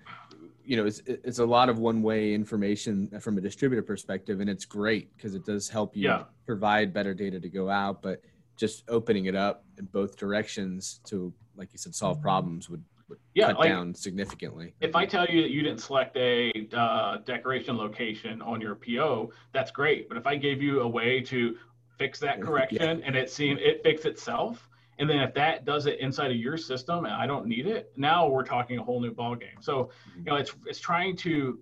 [0.65, 4.49] you know, it's it's a lot of one way information from a distributor perspective, and
[4.49, 6.23] it's great because it does help you Yeah.
[6.45, 8.21] provide better data to go out, but
[8.57, 12.23] just opening it up in both directions to, like you said, solve mm-hmm.
[12.23, 13.00] problems would, would
[13.33, 14.73] Yeah, cut like- down significantly.
[14.81, 19.31] If I tell you that you didn't select a uh, decoration location on your PO,
[19.53, 20.07] that's great.
[20.09, 21.57] But if I gave you a way to
[21.97, 22.43] fix that Yeah.
[22.45, 24.67] correction and it seemed it fixed itself,
[24.99, 27.91] and then if that does it inside of your system and I don't need it,
[27.95, 29.61] now we're talking a whole new ball game.
[29.61, 31.59] So, you know, it's it's trying to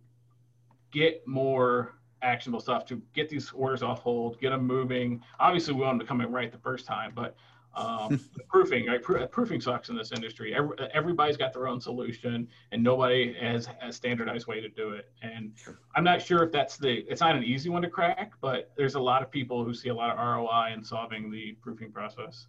[0.91, 5.21] get more actionable stuff to get these orders off hold, get them moving.
[5.39, 7.35] Obviously, we want them to come in right the first time, but
[7.75, 9.01] um, the proofing, right?
[9.01, 10.53] Pro- proofing sucks in this industry.
[10.55, 15.11] Every, everybody's got their own solution, and nobody has a standardized way to do it.
[15.21, 15.53] And
[15.95, 17.05] I'm not sure if that's the.
[17.07, 19.89] It's not an easy one to crack, but there's a lot of people who see
[19.89, 22.47] a lot of ROI in solving the proofing process.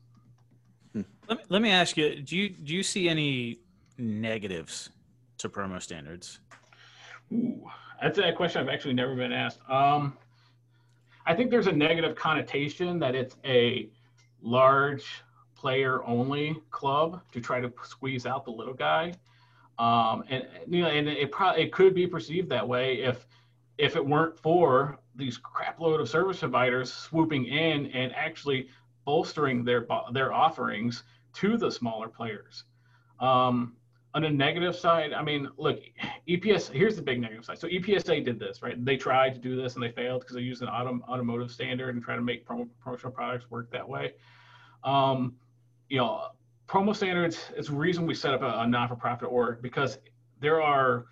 [0.94, 3.60] Let me, let me ask you: Do you do you see any
[3.98, 4.90] negatives
[5.38, 6.40] to promo standards?
[7.32, 7.64] Ooh,
[8.02, 9.60] that's a question I've actually never been asked.
[9.68, 10.16] Um,
[11.26, 13.88] I think there's a negative connotation that it's a
[14.42, 15.04] large
[15.54, 19.12] player only club to try to squeeze out the little guy.
[19.78, 23.26] Um, and you know, and it probably it could be perceived that way if
[23.78, 28.68] if it weren't for these crapload of service providers swooping in and actually
[29.04, 31.02] bolstering their their offerings
[31.34, 32.64] to the smaller players.
[33.20, 33.76] Um,
[34.14, 35.80] on the negative side, I mean, look,
[36.28, 36.70] EPS.
[36.70, 37.58] Here's the big negative side.
[37.58, 38.82] So EPSA did this, right?
[38.84, 41.94] They tried to do this and they failed because they used an autom- automotive standard
[41.94, 44.14] and try to make promo- promotional products work that way.
[44.82, 45.36] Um,
[45.88, 46.28] you know,
[46.68, 49.98] promo standards is the reason we set up a, a non-for-profit org because
[50.40, 51.06] there are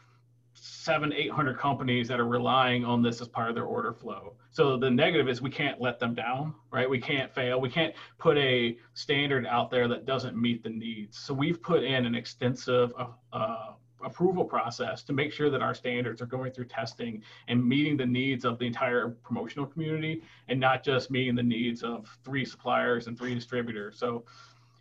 [0.61, 4.35] seven, eight hundred companies that are relying on this as part of their order flow.
[4.51, 6.88] So the negative is we can't let them down, right?
[6.88, 7.61] We can't fail.
[7.61, 11.18] We can't put a standard out there that doesn't meet the needs.
[11.18, 15.75] So we've put in an extensive uh, uh, approval process to make sure that our
[15.75, 20.59] standards are going through testing and meeting the needs of the entire promotional community and
[20.59, 23.99] not just meeting the needs of three suppliers and three distributors.
[23.99, 24.25] So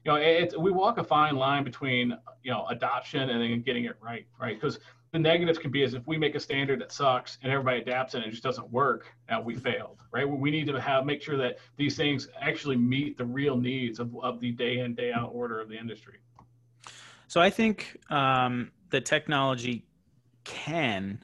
[0.06, 3.86] you know, it's, we walk a fine line between, you know, adoption and then getting
[3.86, 4.56] it right, right?
[4.56, 4.80] Because
[5.12, 8.14] the negatives can be as if we make a standard that sucks and everybody adapts
[8.14, 10.28] and it just doesn't work, now we failed, right?
[10.28, 14.16] We need to have make sure that these things actually meet the real needs of,
[14.22, 16.16] of the day in day out order of the industry.
[17.28, 19.86] So I think um, that technology
[20.44, 21.24] can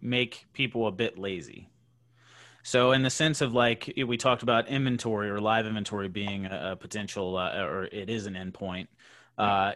[0.00, 1.68] make people a bit lazy.
[2.62, 6.72] So, in the sense of like we talked about inventory or live inventory being a,
[6.72, 8.88] a potential, uh, or it is an endpoint.
[9.40, 9.72] Uh,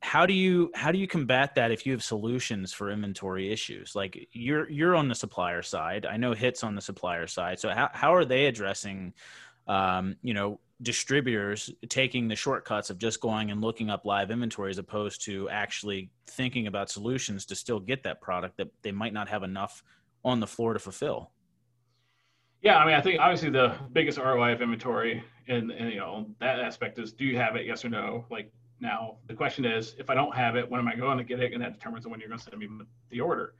[0.00, 3.94] how do you how do you combat that if you have solutions for inventory issues?
[3.94, 6.06] Like you're you're on the supplier side.
[6.06, 7.58] I know HIT's on the supplier side.
[7.58, 9.12] So how how are they addressing,
[9.68, 14.70] um, you know, distributors taking the shortcuts of just going and looking up live inventory
[14.70, 19.12] as opposed to actually thinking about solutions to still get that product that they might
[19.12, 19.82] not have enough
[20.24, 21.30] on the floor to fulfill?
[22.62, 26.26] Yeah, I mean, I think obviously the biggest ROI of inventory and, and you know
[26.40, 27.66] that aspect is do you have it?
[27.66, 28.24] Yes or no?
[28.30, 31.24] Like now the question is, if I don't have it, when am I going to
[31.24, 31.52] get it?
[31.52, 32.68] And that determines when you're going to send me
[33.10, 33.54] the order.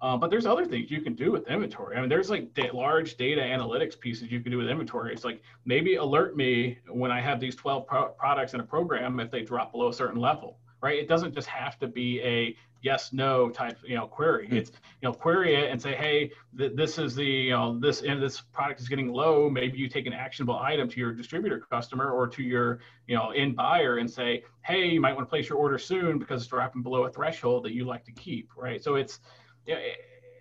[0.00, 1.96] Uh, but there's other things you can do with inventory.
[1.96, 5.12] I mean, there's like da- large data analytics pieces you can do with inventory.
[5.12, 9.18] It's like maybe alert me when I have these 12 pro- products in a program
[9.20, 10.98] if they drop below a certain level, right?
[10.98, 14.46] It doesn't just have to be a yes no type you know query.
[14.48, 14.56] Hmm.
[14.56, 14.70] It's
[15.00, 18.22] you know query it and say hey th- this is the you know this and
[18.22, 19.48] this product is getting low.
[19.48, 23.30] Maybe you take an actionable item to your distributor customer or to your you know
[23.30, 26.50] end buyer and say hey you might want to place your order soon because it's
[26.50, 28.84] dropping below a threshold that you like to keep right?
[28.84, 29.20] So it's
[29.66, 29.96] you know, it,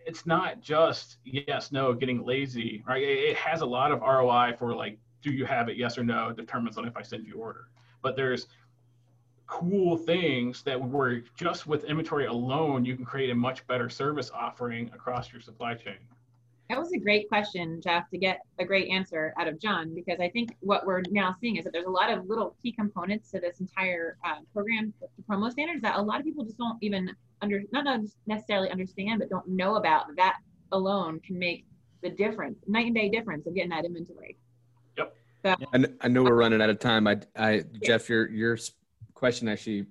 [0.06, 3.02] it's not just yes no getting lazy right?
[3.02, 6.04] It, it has a lot of roi for like do you have it yes or
[6.04, 7.70] no determines on if i send you order.
[8.02, 8.48] But there's
[9.54, 14.32] cool things that were just with inventory alone, you can create a much better service
[14.34, 15.98] offering across your supply chain.
[16.70, 20.20] That was a great question, Jeff, to get a great answer out of John, because
[20.20, 23.30] I think what we're now seeing is that there's a lot of little key components
[23.30, 26.80] to this entire uh, program, the promo standards, that a lot of people just don't
[26.82, 27.12] even
[27.44, 27.86] under, not
[28.26, 30.06] necessarily understand, but don't know about.
[30.16, 30.38] That
[30.72, 31.66] alone can make
[32.02, 34.36] the difference, night and day difference of getting that inventory.
[34.98, 35.16] Yep.
[35.46, 37.06] So, I, I know we're running out of time.
[37.06, 38.58] I, I Jeff, your your
[39.24, 39.86] question actually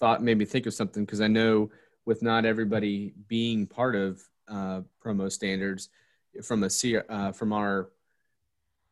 [0.00, 1.70] thought made me think of something because I know
[2.06, 5.90] with not everybody being part of uh, promo standards
[6.42, 6.68] from a
[7.08, 7.90] uh, from our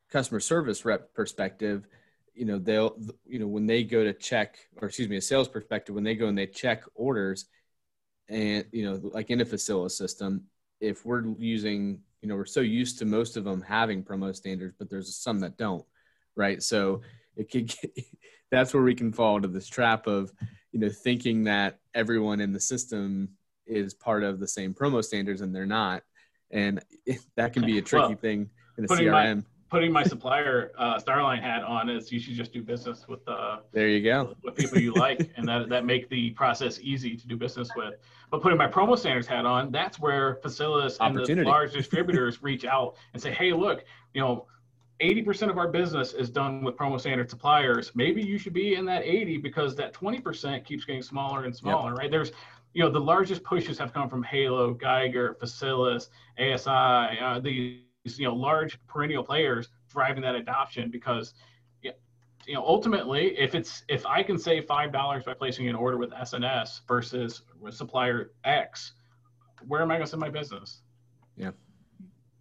[0.08, 1.88] customer service rep perspective,
[2.32, 5.48] you know they'll you know when they go to check or excuse me a sales
[5.48, 7.46] perspective when they go and they check orders
[8.28, 10.44] and you know like in a Facilis system
[10.78, 14.76] if we're using you know we're so used to most of them having promo standards
[14.78, 15.84] but there's some that don't
[16.36, 16.62] right?
[16.62, 17.02] So
[17.36, 18.04] it could get,
[18.50, 20.32] that's where we can fall into this trap of
[20.72, 23.28] you know thinking that everyone in the system
[23.66, 26.02] is part of the same promo standards and they're not
[26.50, 26.82] and
[27.36, 30.98] that can be a tricky well, thing in a crm my, putting my supplier uh,
[30.98, 34.54] Starline hat on is you should just do business with uh, there you go with
[34.54, 37.94] people you like and that that make the process easy to do business with.
[38.30, 42.66] But putting my promo standards hat on, that's where Facilis and the large distributors reach
[42.66, 44.46] out and say, hey, look, you know.
[45.02, 47.90] 80% of our business is done with promo standard suppliers.
[47.94, 51.90] Maybe you should be in that 80 because that 20% keeps getting smaller and smaller,
[51.90, 51.98] yep.
[51.98, 52.10] right?
[52.10, 52.30] There's,
[52.72, 58.24] you know, the largest pushes have come from Halo, Geiger, Facilis, ASI, uh, the you
[58.26, 61.34] know large perennial players driving that adoption because
[62.46, 65.96] you know ultimately if it's if i can save five dollars by placing an order
[65.96, 68.94] with sns versus with supplier x
[69.68, 70.82] where am i going to send my business
[71.36, 71.50] yeah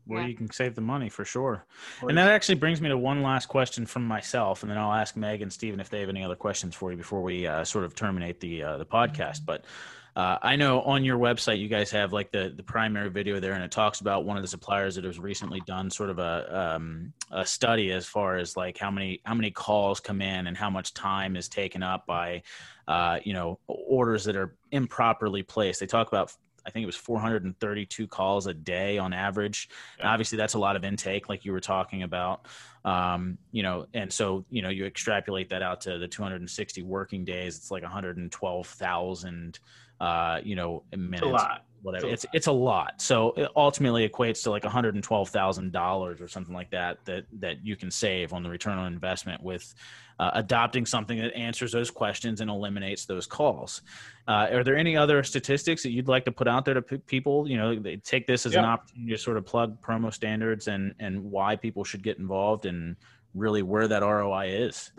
[0.06, 0.28] where yeah.
[0.28, 1.66] you can save the money for sure
[2.02, 5.16] and that actually brings me to one last question from myself and then i'll ask
[5.16, 7.86] meg and stephen if they have any other questions for you before we uh, sort
[7.86, 9.66] of terminate the uh, the podcast but
[10.14, 13.54] uh, I know on your website you guys have like the the primary video there,
[13.54, 16.76] and it talks about one of the suppliers that has recently done sort of a
[16.76, 20.58] um, a study as far as like how many how many calls come in and
[20.58, 22.41] how much time is taken up by
[22.89, 25.80] uh, you know orders that are improperly placed.
[25.80, 26.36] They talk about
[26.66, 29.70] I think it was 432 calls a day on average.
[29.99, 30.12] Yeah.
[30.12, 32.47] obviously, that's a lot of intake, like you were talking about.
[32.84, 37.26] Um, you know, and so you know, you extrapolate that out to the 260 working
[37.26, 37.57] days.
[37.57, 39.59] It's like 112,000
[40.01, 41.22] uh, you know, minutes.
[41.22, 41.66] It's a lot.
[41.82, 42.07] Whatever.
[42.07, 43.01] It's it's, it's a lot.
[43.01, 46.69] So it ultimately equates to like one hundred and twelve thousand dollars or something like
[46.71, 49.73] that that that you can save on the return on investment with
[50.19, 53.82] uh, adopting something that answers those questions and eliminates those calls.
[54.27, 56.97] Uh, are there any other statistics that you'd like to put out there to p-
[56.97, 57.49] people?
[57.49, 60.93] You know, they take this as an opportunity to sort of plug promo standards and
[60.99, 62.95] and why people should get involved and
[63.34, 64.91] really where that ROI is.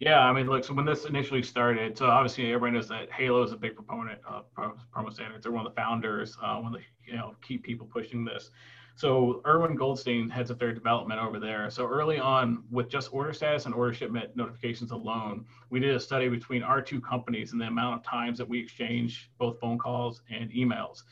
[0.00, 3.42] Yeah, I mean, look, so when this initially started, so obviously everybody knows that Halo
[3.42, 5.42] is a big proponent of promo standards.
[5.42, 8.50] They're one of the founders, uh, one of the you know key people pushing this.
[8.96, 11.68] So Erwin Goldstein heads up their development over there.
[11.70, 16.00] So early on, with just order status and order shipment notifications alone, we did a
[16.00, 19.78] study between our two companies and the amount of times that we exchange both phone
[19.78, 21.02] calls and emails.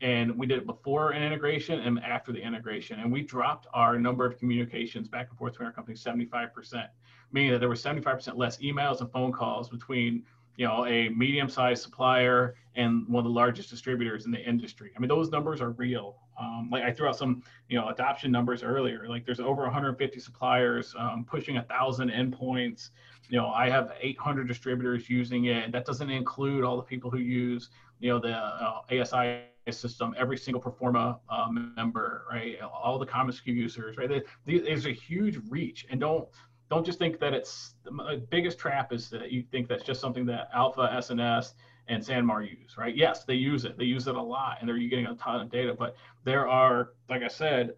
[0.00, 3.00] And we did it before an integration and after the integration.
[3.00, 6.88] And we dropped our number of communications back and forth between our companies 75%
[7.34, 10.22] meaning that there were 75% less emails and phone calls between
[10.56, 14.92] you know a medium-sized supplier and one of the largest distributors in the industry.
[14.96, 16.16] I mean those numbers are real.
[16.40, 19.06] Um, like i threw out some you know adoption numbers earlier.
[19.08, 22.90] Like there's over 150 suppliers um, pushing a thousand endpoints.
[23.28, 25.72] You know i have 800 distributors using it.
[25.72, 29.40] That doesn't include all the people who use you know the uh, asi
[29.72, 34.10] system every single Proforma uh, member right all the commonsku users right
[34.46, 36.28] there's a huge reach and don't
[36.70, 40.26] don't just think that it's the biggest trap is that you think that's just something
[40.26, 41.54] that Alpha, SNS,
[41.88, 42.96] and Sanmar use, right?
[42.96, 43.76] Yes, they use it.
[43.76, 45.74] They use it a lot, and they're getting a ton of data.
[45.78, 45.94] But
[46.24, 47.74] there are, like I said,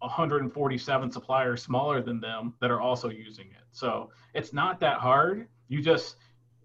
[0.00, 3.64] 147 suppliers smaller than them that are also using it.
[3.72, 5.48] So it's not that hard.
[5.68, 6.16] You just,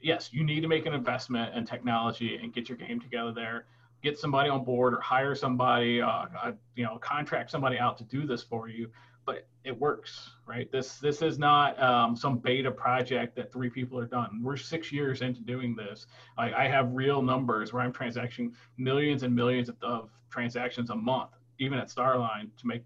[0.02, 3.66] yes, you need to make an investment in technology and get your game together there.
[4.06, 8.04] Get somebody on board or hire somebody, uh, uh, you know, contract somebody out to
[8.04, 8.90] do this for you
[9.26, 10.72] but it works, right?
[10.72, 14.42] This this is not um, some beta project that three people are done.
[14.44, 16.06] We're six years into doing this.
[16.38, 20.96] I, I have real numbers where I'm transacting millions and millions of, of transactions a
[20.96, 22.84] month, even at Starline, to make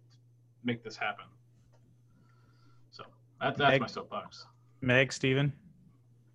[0.63, 1.26] make this happen.
[2.91, 3.03] So
[3.41, 4.45] that, that's Meg, my soapbox.
[4.82, 5.51] Meg, Stephen.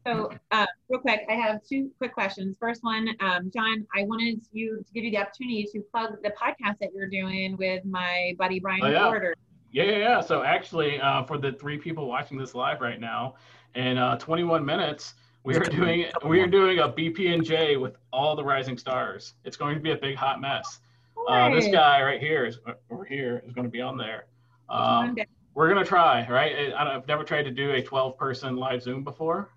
[0.06, 2.56] So, uh, real quick, I have two quick questions.
[2.60, 6.30] First one, um, John, I wanted you to give you the opportunity to plug the
[6.30, 9.04] podcast that you're doing with my buddy Brian oh, yeah.
[9.06, 9.34] Porter.
[9.72, 10.20] Yeah, yeah, yeah.
[10.20, 13.36] So actually, uh, for the three people watching this live right now,
[13.74, 17.96] in uh, 21 minutes, we are doing we are doing a BP and J with
[18.12, 19.34] all the rising stars.
[19.44, 20.80] It's going to be a big hot mess.
[21.28, 22.58] Uh, this guy right here is
[22.90, 24.26] over here is going to be on there.
[24.68, 25.16] Um,
[25.54, 26.72] we're gonna try, right?
[26.72, 29.50] I have never tried to do a 12 person live Zoom before,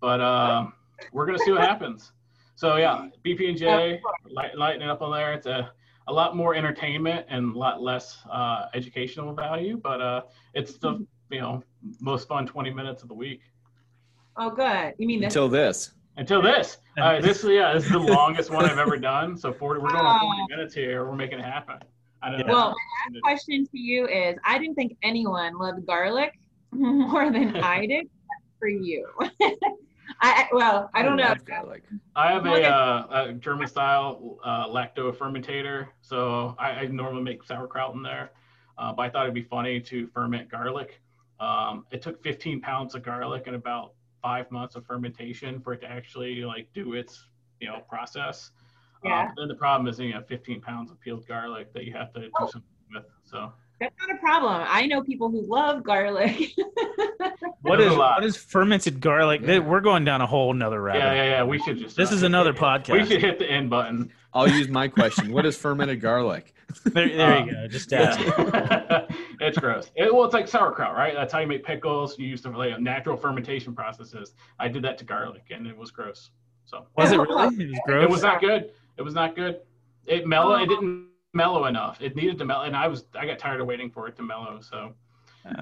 [0.00, 0.72] but um,
[1.12, 2.12] we're gonna see what happens.
[2.54, 5.32] So yeah, BP and J, light, lighten it up on there.
[5.32, 5.72] It's a
[6.08, 10.22] a lot more entertainment and a lot less uh, educational value, but uh,
[10.54, 11.62] it's the you know
[12.00, 13.42] most fun 20 minutes of the week.
[14.36, 14.94] Oh, good.
[14.98, 15.34] You mean this?
[15.34, 15.92] Until this.
[16.16, 16.78] Until this.
[17.00, 19.36] Uh, this yeah, this is the longest one I've ever done.
[19.36, 21.04] So 40, we're going on 40 minutes here.
[21.04, 21.76] We're making it happen.
[22.22, 22.52] I don't know.
[22.52, 22.74] Well,
[23.10, 26.38] my last question to you is: I didn't think anyone loved garlic
[26.72, 28.08] more than I did
[28.58, 29.06] for you.
[30.20, 31.34] I well, I don't know.
[32.16, 37.44] I have a, uh, a German style uh, lacto fermentator, so I, I, normally make
[37.44, 38.32] sauerkraut in there.
[38.76, 41.00] Uh, but I thought it'd be funny to ferment garlic.
[41.40, 45.80] Um, it took 15 pounds of garlic and about five months of fermentation for it
[45.82, 47.26] to actually like do its
[47.60, 48.50] you know process.
[49.04, 49.22] Yeah.
[49.22, 52.12] Um, then the problem is you have 15 pounds of peeled garlic that you have
[52.14, 52.46] to do Oh.
[52.46, 53.04] something with.
[53.22, 54.64] So That's not a problem.
[54.68, 56.52] I know people who love garlic.
[57.62, 58.20] What There's is a lot.
[58.20, 59.40] what is fermented garlic?
[59.44, 59.58] Yeah.
[59.58, 61.00] We're going down a whole nother rabbit.
[61.00, 61.44] yeah, yeah, yeah.
[61.44, 61.96] We should just.
[61.96, 62.92] This uh, is another We podcast.
[62.92, 64.10] We should hit the end button.
[64.32, 65.32] I'll use my question.
[65.32, 66.54] What is fermented garlic?
[66.84, 67.66] There, there Um, you go.
[67.68, 68.20] Just ask.
[69.40, 69.90] It's gross.
[69.96, 71.14] It, well, it's like sauerkraut, right?
[71.14, 72.18] That's how you make pickles.
[72.18, 74.34] You use the like, natural fermentation processes.
[74.58, 76.30] I did that to garlic, and it was gross.
[76.66, 77.64] So Was it really?
[77.64, 78.04] It was gross.
[78.04, 78.70] it was not good.
[78.96, 79.60] It was not good.
[80.06, 80.54] It mellow.
[80.56, 81.07] It didn't
[81.38, 82.02] mellow enough.
[82.02, 84.22] It needed to mellow, and I was I got tired of waiting for it to
[84.22, 84.60] mellow.
[84.60, 84.92] So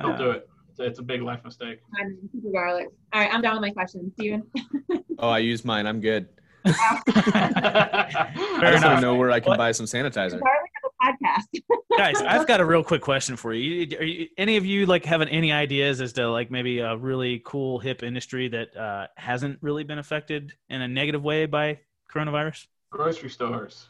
[0.02, 0.48] don't Uh, do it.
[0.70, 1.78] It's, it's a big life mistake.
[2.00, 2.88] I'm super garlic.
[3.12, 4.12] All right, I'm done with my questions.
[4.14, 4.42] Steven.
[5.18, 5.86] Oh, I use mine.
[5.86, 6.28] I'm good.
[6.66, 6.74] Fair
[7.14, 9.56] I just want to know where I can What?
[9.58, 10.38] buy some sanitizer.
[10.38, 11.62] Garlic of a podcast.
[11.96, 13.62] guys i've got a real quick question for you.
[13.86, 16.94] You- are you any of you like having any ideas as to like maybe a
[16.98, 21.78] really cool hip industry that uh, hasn't really been affected in a negative way by
[22.12, 23.88] coronavirus Grocery stores.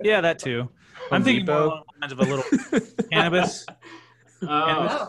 [0.00, 0.68] Yeah that too.
[1.10, 1.66] I'm thinking more Depot.
[1.66, 3.66] along the lines of a little cannabis.
[4.42, 5.08] Oh,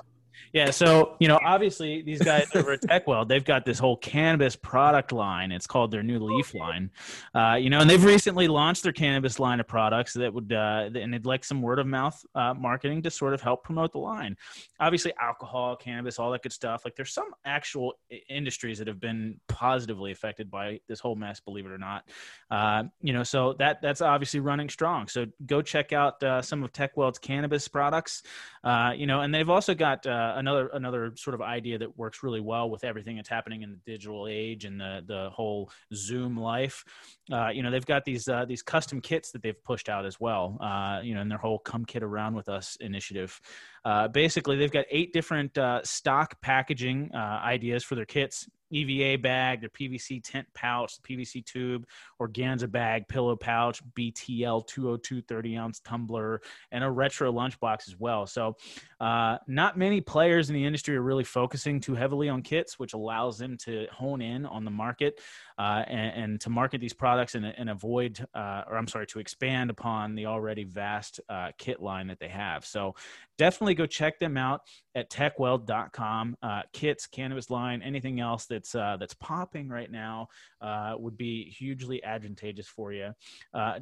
[0.54, 4.56] Yeah, so you know, obviously these guys over at Tekweld, they've got this whole cannabis
[4.56, 5.52] product line.
[5.52, 6.92] It's called their new Leaf line,
[7.34, 10.92] uh, you know, and they've recently launched their cannabis line of products that would, uh,
[10.94, 13.98] and they'd like some word of mouth uh, marketing to sort of help promote the
[13.98, 14.38] line.
[14.80, 16.86] Obviously, alcohol, cannabis, all that good stuff.
[16.86, 17.94] Like, there's some actual
[18.30, 22.04] industries that have been positively affected by this whole mess, believe it or not.
[22.52, 25.08] Uh, you know, so that that's obviously running strong.
[25.08, 28.22] So go check out uh, some of Tekweld's cannabis products.
[28.64, 32.22] Uh, you know, and they've also got uh, another another sort of idea that works
[32.22, 36.38] really well with everything that's happening in the digital age and the the whole Zoom
[36.38, 36.84] life.
[37.32, 40.20] Uh, you know, they've got these uh, these custom kits that they've pushed out as
[40.20, 40.58] well.
[40.60, 43.40] Uh, you know, in their whole "Come Kit Around with Us" initiative.
[43.86, 48.48] Uh, basically, they've got eight different uh, stock packaging uh, ideas for their kits.
[48.74, 51.86] EVA bag, their PVC tent pouch, PVC tube,
[52.20, 58.26] organza bag, pillow pouch, BTL 202 30 ounce tumbler, and a retro lunchbox as well.
[58.26, 58.56] So,
[59.00, 62.94] uh, not many players in the industry are really focusing too heavily on kits, which
[62.94, 65.20] allows them to hone in on the market
[65.58, 69.20] uh, and, and to market these products and, and avoid, uh, or I'm sorry, to
[69.20, 72.66] expand upon the already vast uh, kit line that they have.
[72.66, 72.96] So,
[73.38, 74.62] definitely go check them out
[74.96, 76.38] at tekweld.com.
[76.42, 80.28] Uh, kits, cannabis line, anything else that's uh, that's popping right now
[80.62, 83.12] uh, would be hugely advantageous for you.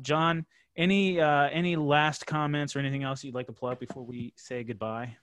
[0.02, 0.46] John,
[0.78, 5.16] any any last comments or anything else you'd like to plug before we say goodbye?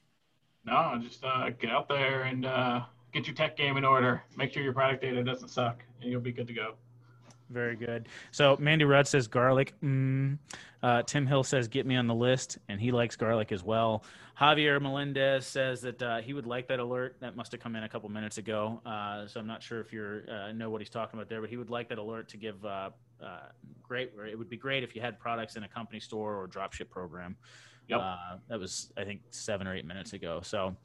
[0.64, 1.22] no, just
[1.58, 2.44] get out there and
[3.12, 4.22] get your tech game in order.
[4.36, 6.74] Make sure your product data doesn't suck, and you'll be good to go.
[7.50, 8.08] Very good.
[8.30, 9.72] So Mandy Rudd says garlic.
[9.82, 10.38] Mm.
[10.82, 14.04] Uh, Tim Hill says get me on the list, and he likes garlic as well.
[14.38, 17.16] Javier Melendez says that uh, he would like that alert.
[17.20, 19.92] That must have come in a couple minutes ago, uh, so I'm not sure if
[19.92, 22.36] you uh, know what he's talking about there, but he would like that alert to
[22.36, 22.64] give.
[22.64, 22.90] Uh,
[23.20, 23.48] uh,
[23.82, 26.46] great, or it would be great if you had products in a company store or
[26.46, 27.36] dropship program.
[27.88, 28.00] Yep.
[28.00, 30.40] Uh, that was I think seven or eight minutes ago.
[30.42, 30.76] So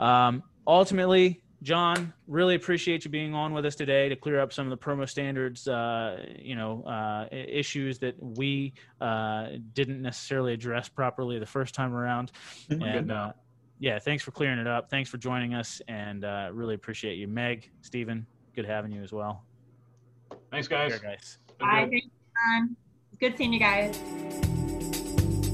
[0.00, 4.66] um, ultimately, John, really appreciate you being on with us today to clear up some
[4.66, 10.88] of the promo standards, uh, you know, uh, issues that we uh, didn't necessarily address
[10.88, 12.32] properly the first time around.
[12.68, 13.32] Good And, uh,
[13.78, 14.90] yeah, thanks for clearing it up.
[14.90, 18.26] Thanks for joining us, and uh, really appreciate you, Meg, Stephen.
[18.54, 19.44] Good having you as well.
[20.50, 20.92] Thanks, guys.
[20.92, 21.38] Here, guys.
[21.58, 21.88] Bye.
[21.90, 22.76] Thanks, John.
[23.18, 24.49] Good seeing you guys.